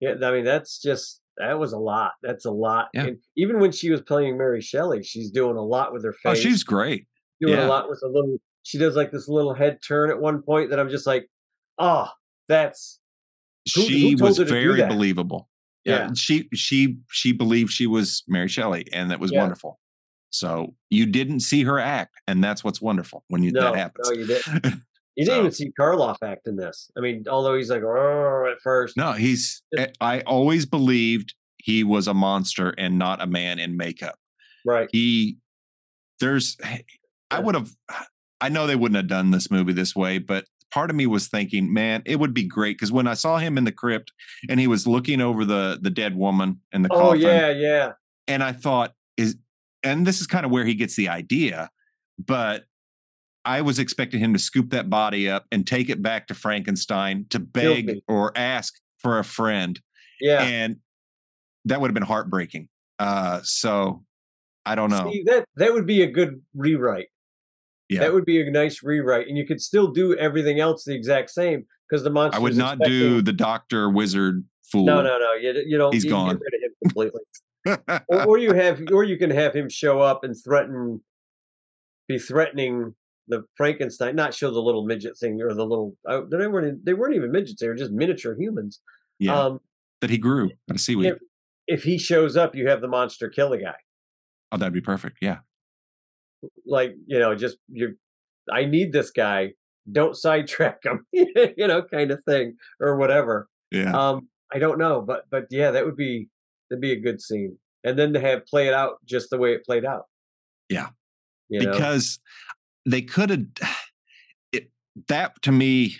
Yeah, 0.00 0.14
I 0.22 0.32
mean 0.32 0.44
that's 0.44 0.80
just 0.80 1.20
that 1.38 1.58
was 1.58 1.72
a 1.72 1.78
lot. 1.78 2.12
That's 2.22 2.44
a 2.44 2.50
lot. 2.50 2.88
Yeah. 2.94 3.04
And 3.04 3.18
even 3.36 3.60
when 3.60 3.72
she 3.72 3.90
was 3.90 4.00
playing 4.00 4.38
Mary 4.38 4.60
Shelley, 4.60 5.02
she's 5.02 5.30
doing 5.30 5.56
a 5.56 5.62
lot 5.62 5.92
with 5.92 6.04
her 6.04 6.12
face. 6.12 6.22
Oh, 6.24 6.34
she's 6.34 6.62
great. 6.62 7.06
doing 7.40 7.54
yeah. 7.54 7.66
a 7.66 7.68
lot 7.68 7.88
with 7.88 8.00
a 8.04 8.08
little. 8.08 8.38
She 8.62 8.78
does 8.78 8.96
like 8.96 9.12
this 9.12 9.28
little 9.28 9.54
head 9.54 9.78
turn 9.86 10.10
at 10.10 10.20
one 10.20 10.42
point 10.42 10.70
that 10.70 10.80
I'm 10.80 10.88
just 10.88 11.06
like, 11.06 11.28
oh, 11.78 12.08
that's 12.48 13.00
Who- 13.74 13.82
who 13.82 13.86
she 13.86 14.16
told 14.16 14.28
was 14.28 14.38
her 14.38 14.44
to 14.44 14.50
do 14.50 14.54
very 14.76 14.88
believable. 14.88 15.48
Yeah, 15.84 16.08
yeah, 16.08 16.10
she 16.14 16.48
she 16.52 16.98
she 17.12 17.30
believed 17.30 17.70
she 17.70 17.86
was 17.86 18.24
Mary 18.26 18.48
Shelley, 18.48 18.86
and 18.92 19.10
that 19.12 19.20
was 19.20 19.32
wonderful. 19.32 19.78
So 20.30 20.74
you 20.90 21.06
didn't 21.06 21.40
see 21.40 21.62
her 21.62 21.78
act, 21.78 22.20
and 22.26 22.42
that's 22.42 22.64
what's 22.64 22.80
wonderful 22.82 23.24
when 23.28 23.44
you 23.44 23.52
no, 23.52 23.60
that 23.60 23.76
happens. 23.76 24.10
no, 24.10 24.16
you 24.16 24.26
didn't. 24.26 24.82
You 25.16 25.24
didn't 25.24 25.36
So- 25.36 25.40
even 25.40 25.52
see 25.52 25.72
Karloff 25.78 26.16
act 26.22 26.46
in 26.46 26.56
this. 26.56 26.90
I 26.96 27.00
mean, 27.00 27.24
although 27.28 27.56
he's 27.56 27.70
like, 27.70 27.82
oh, 27.82 28.48
at 28.52 28.60
first, 28.62 28.96
no, 28.96 29.12
he's. 29.12 29.62
Eh, 29.76 29.86
I 30.00 30.20
always 30.20 30.66
believed 30.66 31.34
he 31.56 31.82
was 31.84 32.06
a 32.06 32.14
monster 32.14 32.70
and 32.78 32.98
not 32.98 33.20
a 33.22 33.26
man 33.26 33.58
in 33.58 33.76
makeup. 33.76 34.16
right? 34.64 34.88
He, 34.92 35.38
there's, 36.20 36.56
I 37.30 37.40
would 37.40 37.54
have. 37.54 37.70
I 38.40 38.50
know 38.50 38.66
they 38.66 38.76
wouldn't 38.76 38.96
have 38.96 39.06
done 39.08 39.30
this 39.30 39.50
movie 39.50 39.72
this 39.72 39.96
way, 39.96 40.18
but 40.18 40.44
part 40.70 40.90
of 40.90 40.96
me 40.96 41.06
was 41.06 41.28
thinking, 41.28 41.72
man, 41.72 42.02
it 42.04 42.16
would 42.20 42.34
be 42.34 42.42
great 42.44 42.76
because 42.76 42.92
when 42.92 43.06
I 43.06 43.14
saw 43.14 43.38
him 43.38 43.56
in 43.56 43.64
the 43.64 43.72
crypt 43.72 44.12
and 44.50 44.60
he 44.60 44.66
was 44.66 44.86
looking 44.86 45.22
over 45.22 45.46
the 45.46 45.78
the 45.80 45.88
dead 45.88 46.14
woman 46.14 46.60
in 46.72 46.82
the 46.82 46.90
Oh 46.92 46.98
coffin, 47.12 47.24
Oh 47.24 47.30
yeah, 47.30 47.48
yeah. 47.50 47.92
and 48.28 48.42
I 48.44 48.52
thought 48.52 48.92
is 49.16 49.36
and 49.82 50.06
this 50.06 50.20
is 50.20 50.26
kind 50.26 50.44
of 50.44 50.52
where 50.52 50.66
he 50.66 50.74
gets 50.74 50.96
the 50.96 51.08
idea, 51.08 51.70
but 52.18 52.64
I 53.46 53.62
was 53.62 53.78
expecting 53.78 54.20
him 54.20 54.32
to 54.32 54.38
scoop 54.38 54.70
that 54.70 54.90
body 54.90 55.30
up 55.30 55.46
and 55.52 55.64
take 55.64 55.88
it 55.88 56.02
back 56.02 56.26
to 56.26 56.34
Frankenstein 56.34 57.26
to 57.30 57.38
beg 57.38 58.00
or 58.08 58.36
ask 58.36 58.74
for 58.98 59.18
a 59.20 59.24
friend, 59.24 59.80
Yeah. 60.20 60.42
and 60.42 60.76
that 61.64 61.80
would 61.80 61.88
have 61.88 61.94
been 61.94 62.02
heartbreaking. 62.02 62.68
Uh, 62.98 63.40
so 63.44 64.04
I 64.64 64.74
don't 64.74 64.90
know. 64.90 65.10
See, 65.12 65.22
that 65.26 65.44
that 65.56 65.72
would 65.72 65.86
be 65.86 66.02
a 66.02 66.10
good 66.10 66.42
rewrite. 66.54 67.08
Yeah. 67.88 68.00
That 68.00 68.12
would 68.12 68.24
be 68.24 68.40
a 68.40 68.50
nice 68.50 68.82
rewrite, 68.82 69.28
and 69.28 69.38
you 69.38 69.46
could 69.46 69.60
still 69.60 69.92
do 69.92 70.16
everything 70.16 70.58
else 70.58 70.84
the 70.84 70.94
exact 70.94 71.30
same 71.30 71.66
because 71.88 72.02
the 72.02 72.10
monster. 72.10 72.40
I 72.40 72.42
would 72.42 72.56
not 72.56 72.80
do 72.80 73.22
the 73.22 73.32
Doctor 73.32 73.88
Wizard 73.88 74.44
fool. 74.72 74.86
No, 74.86 75.02
no, 75.02 75.18
no. 75.20 75.34
You, 75.34 75.62
you 75.64 75.78
don't. 75.78 75.94
He's 75.94 76.04
you 76.04 76.10
gone. 76.10 76.34
Get 76.34 76.40
rid 76.40 76.54
of 76.54 76.62
him 76.62 76.74
completely. 76.82 77.20
or, 78.08 78.26
or 78.26 78.38
you 78.38 78.54
have, 78.54 78.80
or 78.92 79.04
you 79.04 79.16
can 79.16 79.30
have 79.30 79.54
him 79.54 79.68
show 79.68 80.00
up 80.00 80.24
and 80.24 80.34
threaten, 80.44 81.00
be 82.08 82.18
threatening 82.18 82.94
the 83.28 83.44
Frankenstein. 83.56 84.14
Not 84.16 84.34
show 84.34 84.50
the 84.50 84.60
little 84.60 84.84
midget 84.86 85.16
thing 85.18 85.40
or 85.42 85.54
the 85.54 85.64
little. 85.64 85.96
Uh, 86.08 86.22
they 86.30 86.46
weren't. 86.46 86.84
They 86.84 86.94
weren't 86.94 87.14
even 87.14 87.32
midgets. 87.32 87.60
They 87.60 87.68
were 87.68 87.74
just 87.74 87.92
miniature 87.92 88.34
humans. 88.38 88.80
yeah, 89.18 89.38
Um, 89.38 89.60
that 90.00 90.10
he 90.10 90.18
grew 90.18 90.50
of 90.70 90.80
seaweed. 90.80 91.06
yeah. 91.06 91.12
if 91.74 91.82
he 91.84 91.98
shows 91.98 92.36
up, 92.36 92.54
you 92.54 92.68
have 92.68 92.80
the 92.80 92.88
monster 92.88 93.28
kill 93.28 93.50
the 93.50 93.58
guy. 93.58 93.74
Oh, 94.52 94.56
that'd 94.56 94.72
be 94.72 94.80
perfect. 94.80 95.18
Yeah, 95.20 95.38
Like 96.66 96.94
you 97.06 97.18
know, 97.18 97.34
just 97.34 97.56
you. 97.68 97.96
I 98.52 98.64
need 98.64 98.92
this 98.92 99.10
guy. 99.10 99.52
Don't 99.90 100.16
sidetrack 100.16 100.84
him. 100.84 101.06
you 101.12 101.66
know, 101.66 101.82
kind 101.82 102.10
of 102.10 102.22
thing 102.24 102.56
or 102.80 102.96
whatever. 102.96 103.48
yeah. 103.70 103.92
Um, 103.92 104.28
I 104.52 104.58
don't 104.60 104.78
know, 104.78 105.00
but 105.00 105.24
but 105.30 105.46
yeah, 105.50 105.72
that 105.72 105.84
would 105.84 105.96
be 105.96 106.28
that'd 106.70 106.80
be 106.80 106.92
a 106.92 107.00
good 107.00 107.20
scene. 107.20 107.58
And 107.82 107.98
then 107.98 108.12
to 108.14 108.20
have 108.20 108.46
play 108.46 108.66
it 108.68 108.74
out 108.74 108.96
just 109.04 109.30
the 109.30 109.38
way 109.38 109.52
it 109.52 109.64
played 109.64 109.84
out. 109.84 110.04
Yeah. 110.68 110.88
You 111.48 111.60
because 111.60 112.18
they 112.86 113.02
could 113.02 113.30
have 113.30 113.44
it 114.52 114.70
that 115.08 115.42
to 115.42 115.52
me 115.52 115.96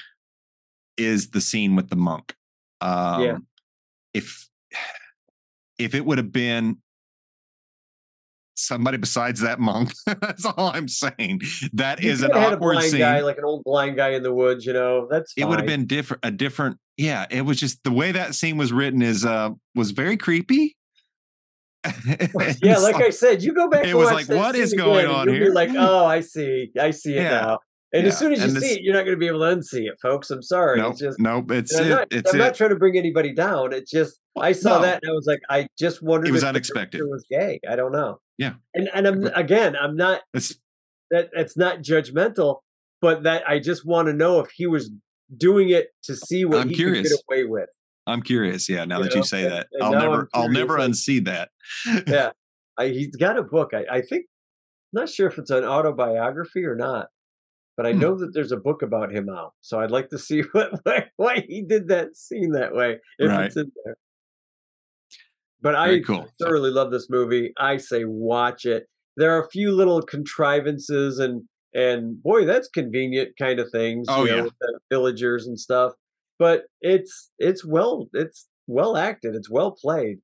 is 0.96 1.30
the 1.30 1.40
scene 1.40 1.76
with 1.76 1.90
the 1.90 1.96
monk. 1.96 2.34
Um 2.80 3.46
if 4.14 4.48
if 5.78 5.94
it 5.94 6.06
would 6.06 6.18
have 6.18 6.32
been 6.32 6.78
somebody 8.58 8.96
besides 8.96 9.42
that 9.42 9.60
monk 9.60 9.92
that's 10.06 10.46
all 10.46 10.70
i'm 10.72 10.88
saying. 10.88 11.40
That 11.74 12.02
You 12.02 12.10
is 12.10 12.22
an 12.22 12.30
coulda 12.30 12.40
had 12.40 12.52
a 12.52 12.56
awkward 12.56 12.72
blind 12.76 12.90
scene. 12.90 13.00
guy, 13.00 13.20
like 13.20 13.36
an 13.36 13.44
old 13.44 13.64
blind 13.64 13.96
guy 13.96 14.10
in 14.10 14.22
the 14.22 14.32
woods. 14.32 14.64
You 14.64 14.72
know, 14.72 15.06
that's 15.10 15.34
it 15.36 15.44
would 15.44 15.58
have 15.58 15.66
been 15.66 15.86
different 15.86 16.24
a 16.24 16.30
different 16.30 16.78
yeah 16.96 17.26
it 17.30 17.42
was 17.42 17.60
just 17.60 17.84
the 17.84 17.92
way 17.92 18.12
that 18.12 18.34
scene 18.34 18.56
was 18.56 18.72
written 18.72 19.02
is 19.02 19.26
uh 19.26 19.50
was 19.74 19.90
very 19.90 20.16
creepy 20.16 20.74
Yeah, 22.62 22.72
It's 22.74 22.82
like 22.82 22.96
I 22.96 23.10
said, 23.10 23.42
you 23.42 23.52
go 23.54 23.68
back. 23.68 23.84
it 23.84 23.90
and 23.90 23.98
was 23.98 24.10
like, 24.10 24.28
what 24.28 24.54
is 24.56 24.72
going 24.74 25.06
on 25.06 25.28
here? 25.28 25.52
Like, 25.52 25.70
oh, 25.76 26.04
I 26.06 26.20
see, 26.20 26.70
I 26.78 26.90
see 26.90 27.14
it 27.14 27.22
Yeah. 27.22 27.30
now. 27.40 27.58
And 27.92 28.02
Yeah, 28.02 28.08
as 28.08 28.18
soon 28.18 28.32
as 28.32 28.40
you 28.40 28.44
and 28.46 28.58
see 28.62 28.74
it, 28.74 28.82
you're 28.82 28.94
not 28.94 29.04
going 29.04 29.16
to 29.16 29.20
be 29.20 29.28
able 29.28 29.38
to 29.40 29.46
unsee 29.56 29.86
it, 29.88 29.94
folks. 30.02 30.30
I'm 30.30 30.42
sorry. 30.42 30.78
nope 30.78 30.92
It's 30.92 31.00
just 31.00 31.20
nope 31.20 31.50
it's 31.52 31.74
I'm 31.74 31.86
it 31.86 31.88
not, 31.88 32.08
it's 32.10 32.34
I'm 32.34 32.40
it 32.40 32.44
not 32.44 32.54
trying 32.54 32.70
to 32.70 32.76
bring 32.76 32.96
anybody 32.98 33.32
down. 33.32 33.72
It's 33.72 33.90
just 33.90 34.18
I 34.38 34.52
saw 34.52 34.76
No. 34.78 34.82
that 34.82 35.00
and 35.02 35.10
I 35.10 35.14
was 35.14 35.26
like, 35.26 35.40
I 35.48 35.68
just 35.78 36.02
wondered. 36.02 36.28
It 36.28 36.32
was 36.32 36.42
if 36.42 36.48
unexpected. 36.48 36.98
director 36.98 37.10
Was 37.12 37.24
gay. 37.30 37.60
I 37.68 37.76
don't 37.76 37.92
know. 37.92 38.18
Yeah. 38.38 38.54
And 38.74 38.90
and 38.92 39.06
I'm 39.06 39.26
again, 39.34 39.76
I'm 39.76 39.96
not 39.96 40.22
it's 40.34 40.54
that. 41.10 41.30
It's 41.32 41.56
not 41.56 41.78
judgmental, 41.78 42.58
but 43.00 43.22
that 43.22 43.48
I 43.48 43.60
just 43.60 43.86
want 43.86 44.08
to 44.08 44.12
know 44.12 44.40
if 44.40 44.50
he 44.50 44.66
was 44.66 44.90
doing 45.36 45.70
it 45.70 45.88
to 46.04 46.16
see 46.16 46.44
what 46.44 46.58
I'm 46.62 46.68
he 46.68 46.74
curious. 46.74 47.08
could 47.08 47.16
get 47.16 47.20
away 47.30 47.44
with. 47.44 47.68
I'm 48.06 48.22
curious. 48.22 48.68
Yeah, 48.68 48.84
now 48.84 48.98
You 48.98 49.04
that 49.04 49.10
know, 49.14 49.16
you 49.16 49.24
say 49.24 49.42
and- 49.44 49.52
that, 49.52 49.66
and 49.72 49.82
I'll 49.82 49.92
never, 49.92 50.28
I'll 50.34 50.48
never 50.48 50.78
unsee 50.78 51.24
that. 51.24 51.50
Yeah, 52.06 52.30
I, 52.78 52.88
he's 52.88 53.16
got 53.16 53.38
a 53.38 53.42
book. 53.42 53.72
I, 53.74 53.84
I 53.90 54.00
think, 54.02 54.26
not 54.92 55.08
sure 55.08 55.26
if 55.28 55.38
it's 55.38 55.50
an 55.50 55.64
autobiography 55.64 56.64
or 56.64 56.76
not, 56.76 57.08
but 57.76 57.86
I 57.86 57.92
Hmm. 57.92 57.98
know 58.00 58.14
that 58.18 58.32
there's 58.32 58.52
a 58.52 58.56
book 58.56 58.82
about 58.82 59.12
him 59.12 59.28
out. 59.28 59.54
So 59.60 59.80
I'd 59.80 59.90
like 59.90 60.08
to 60.10 60.18
see 60.18 60.40
what 60.52 60.70
why, 60.84 61.06
why 61.16 61.44
he 61.48 61.62
did 61.62 61.88
that 61.88 62.16
scene 62.16 62.52
that 62.52 62.74
way 62.74 62.98
if 63.18 63.30
Right. 63.30 63.46
it's 63.46 63.56
in 63.56 63.70
there. 63.84 63.96
But 65.62 65.72
Very 65.74 66.00
I 66.00 66.02
cool. 66.02 66.28
Thoroughly 66.40 66.70
love 66.70 66.90
this 66.92 67.08
movie. 67.10 67.52
I 67.58 67.78
say 67.78 68.04
watch 68.04 68.64
it. 68.66 68.86
There 69.16 69.34
are 69.36 69.42
a 69.42 69.48
few 69.48 69.72
little 69.72 70.02
contrivances 70.02 71.18
and 71.18 71.42
and 71.74 72.22
boy, 72.22 72.44
that's 72.46 72.68
convenient 72.68 73.30
kind 73.38 73.58
of 73.58 73.70
things. 73.70 74.06
Oh, 74.08 74.24
you 74.24 74.30
know, 74.30 74.36
yeah. 74.36 74.42
with 74.42 74.54
the 74.60 74.78
villagers 74.90 75.46
and 75.46 75.58
stuff. 75.58 75.92
But 76.38 76.64
it's 76.80 77.30
it's 77.38 77.64
well 77.64 78.08
it's 78.12 78.48
well 78.66 78.96
acted. 78.96 79.34
It's 79.34 79.50
well 79.50 79.72
played. 79.72 80.18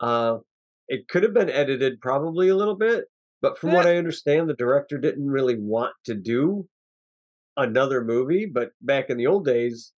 Uh, 0.00 0.38
it 0.88 1.08
could 1.08 1.22
have 1.22 1.32
been 1.34 1.48
edited 1.48 2.00
probably 2.00 2.48
a 2.48 2.56
little 2.56 2.76
bit, 2.76 3.06
but 3.40 3.58
from 3.58 3.72
what 3.72 3.86
I 3.86 3.96
understand, 3.96 4.48
the 4.48 4.54
director 4.54 4.98
didn't 4.98 5.30
really 5.30 5.56
want 5.58 5.94
to 6.04 6.14
do 6.14 6.68
another 7.56 8.04
movie. 8.04 8.46
But 8.46 8.72
back 8.82 9.08
in 9.08 9.16
the 9.16 9.26
old 9.26 9.44
days, 9.46 9.92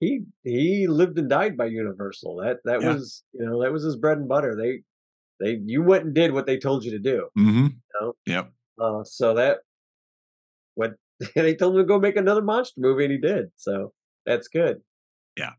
he 0.00 0.20
he 0.44 0.86
lived 0.86 1.18
and 1.18 1.28
died 1.28 1.56
by 1.56 1.66
Universal. 1.66 2.36
That 2.36 2.58
that 2.64 2.82
Yeah. 2.82 2.94
was 2.94 3.24
you 3.32 3.44
know 3.44 3.62
that 3.62 3.72
was 3.72 3.82
his 3.82 3.96
bread 3.96 4.18
and 4.18 4.28
butter. 4.28 4.54
They 4.56 4.82
they 5.40 5.60
you 5.64 5.82
went 5.82 6.04
and 6.04 6.14
did 6.14 6.32
what 6.32 6.46
they 6.46 6.58
told 6.58 6.84
you 6.84 6.92
to 6.92 6.98
do. 6.98 7.28
hmm 7.34 7.66
know? 8.00 8.14
Yep. 8.26 8.52
Uh, 8.80 9.04
so 9.04 9.34
that 9.34 9.58
what 10.74 10.94
they 11.34 11.54
told 11.54 11.74
him 11.74 11.82
to 11.82 11.86
go 11.86 11.98
make 11.98 12.16
another 12.16 12.42
monster 12.42 12.80
movie, 12.80 13.04
and 13.04 13.12
he 13.12 13.18
did. 13.18 13.50
So 13.56 13.92
that's 14.26 14.48
good. 14.48 14.80
Yeah, 15.36 15.52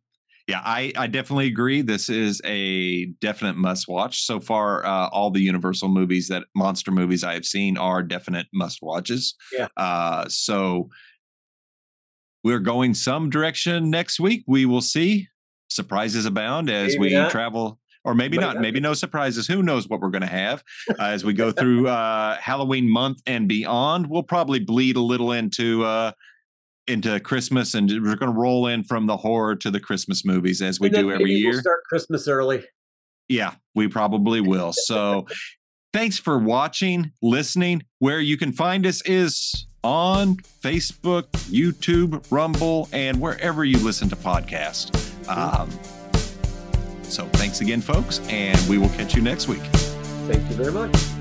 Yeah, 0.47 0.61
I, 0.63 0.93
I 0.95 1.07
definitely 1.07 1.47
agree. 1.47 1.81
This 1.81 2.09
is 2.09 2.41
a 2.45 3.05
definite 3.19 3.55
must 3.55 3.87
watch. 3.87 4.23
So 4.23 4.39
far, 4.39 4.85
uh, 4.85 5.09
all 5.09 5.31
the 5.31 5.41
Universal 5.41 5.89
movies 5.89 6.27
that 6.27 6.43
monster 6.55 6.91
movies 6.91 7.23
I 7.23 7.33
have 7.33 7.45
seen 7.45 7.77
are 7.77 8.03
definite 8.03 8.47
must 8.53 8.81
watches. 8.81 9.35
Yeah. 9.51 9.67
Uh, 9.75 10.25
so 10.29 10.89
we're 12.43 12.59
going 12.59 12.93
some 12.93 13.31
direction 13.31 13.89
next 13.89 14.19
week. 14.19 14.43
We 14.47 14.65
will 14.67 14.81
see. 14.81 15.27
surprises 15.67 16.27
abound 16.27 16.69
as 16.69 16.93
maybe 16.93 16.99
we 16.99 17.13
not. 17.15 17.31
travel 17.31 17.79
or 18.05 18.13
maybe, 18.13 18.37
maybe 18.37 18.45
not, 18.45 18.55
not, 18.55 18.61
maybe 18.61 18.79
no 18.79 18.93
surprises. 18.93 19.47
Who 19.47 19.63
knows 19.63 19.89
what 19.89 19.99
we're 19.99 20.11
going 20.11 20.21
to 20.21 20.27
have 20.27 20.63
uh, 20.91 20.93
as 20.99 21.25
we 21.25 21.33
go 21.33 21.51
through 21.51 21.87
uh, 21.87 22.37
Halloween 22.37 22.87
month 22.87 23.21
and 23.25 23.47
beyond? 23.49 24.07
We'll 24.07 24.23
probably 24.23 24.59
bleed 24.59 24.95
a 24.95 25.01
little 25.01 25.31
into 25.31 25.83
uh, 25.83 26.11
into 26.87 27.19
Christmas, 27.19 27.73
and 27.73 27.89
we're 27.89 28.15
going 28.15 28.31
to 28.31 28.37
roll 28.37 28.67
in 28.67 28.83
from 28.83 29.07
the 29.07 29.17
horror 29.17 29.55
to 29.55 29.71
the 29.71 29.79
Christmas 29.79 30.25
movies 30.25 30.61
as 30.61 30.79
we 30.79 30.89
do 30.89 31.11
every 31.11 31.31
year. 31.31 31.51
We'll 31.51 31.61
start 31.61 31.83
Christmas 31.89 32.27
early. 32.27 32.63
Yeah, 33.27 33.55
we 33.73 33.87
probably 33.87 34.41
will. 34.41 34.73
So, 34.85 35.25
thanks 35.93 36.17
for 36.17 36.37
watching, 36.37 37.11
listening. 37.21 37.83
Where 37.99 38.19
you 38.19 38.37
can 38.37 38.51
find 38.51 38.85
us 38.85 39.01
is 39.03 39.65
on 39.83 40.35
Facebook, 40.61 41.23
YouTube, 41.49 42.23
Rumble, 42.31 42.89
and 42.91 43.19
wherever 43.21 43.63
you 43.63 43.77
listen 43.79 44.09
to 44.09 44.15
podcasts. 44.15 44.91
Um, 45.29 45.69
so 47.03 47.25
thanks 47.33 47.61
again, 47.61 47.81
folks, 47.81 48.19
and 48.27 48.59
we 48.67 48.77
will 48.77 48.89
catch 48.89 49.15
you 49.15 49.21
next 49.21 49.47
week. 49.47 49.63
Thank 50.27 50.49
you 50.49 50.55
very 50.55 50.71
much. 50.71 51.14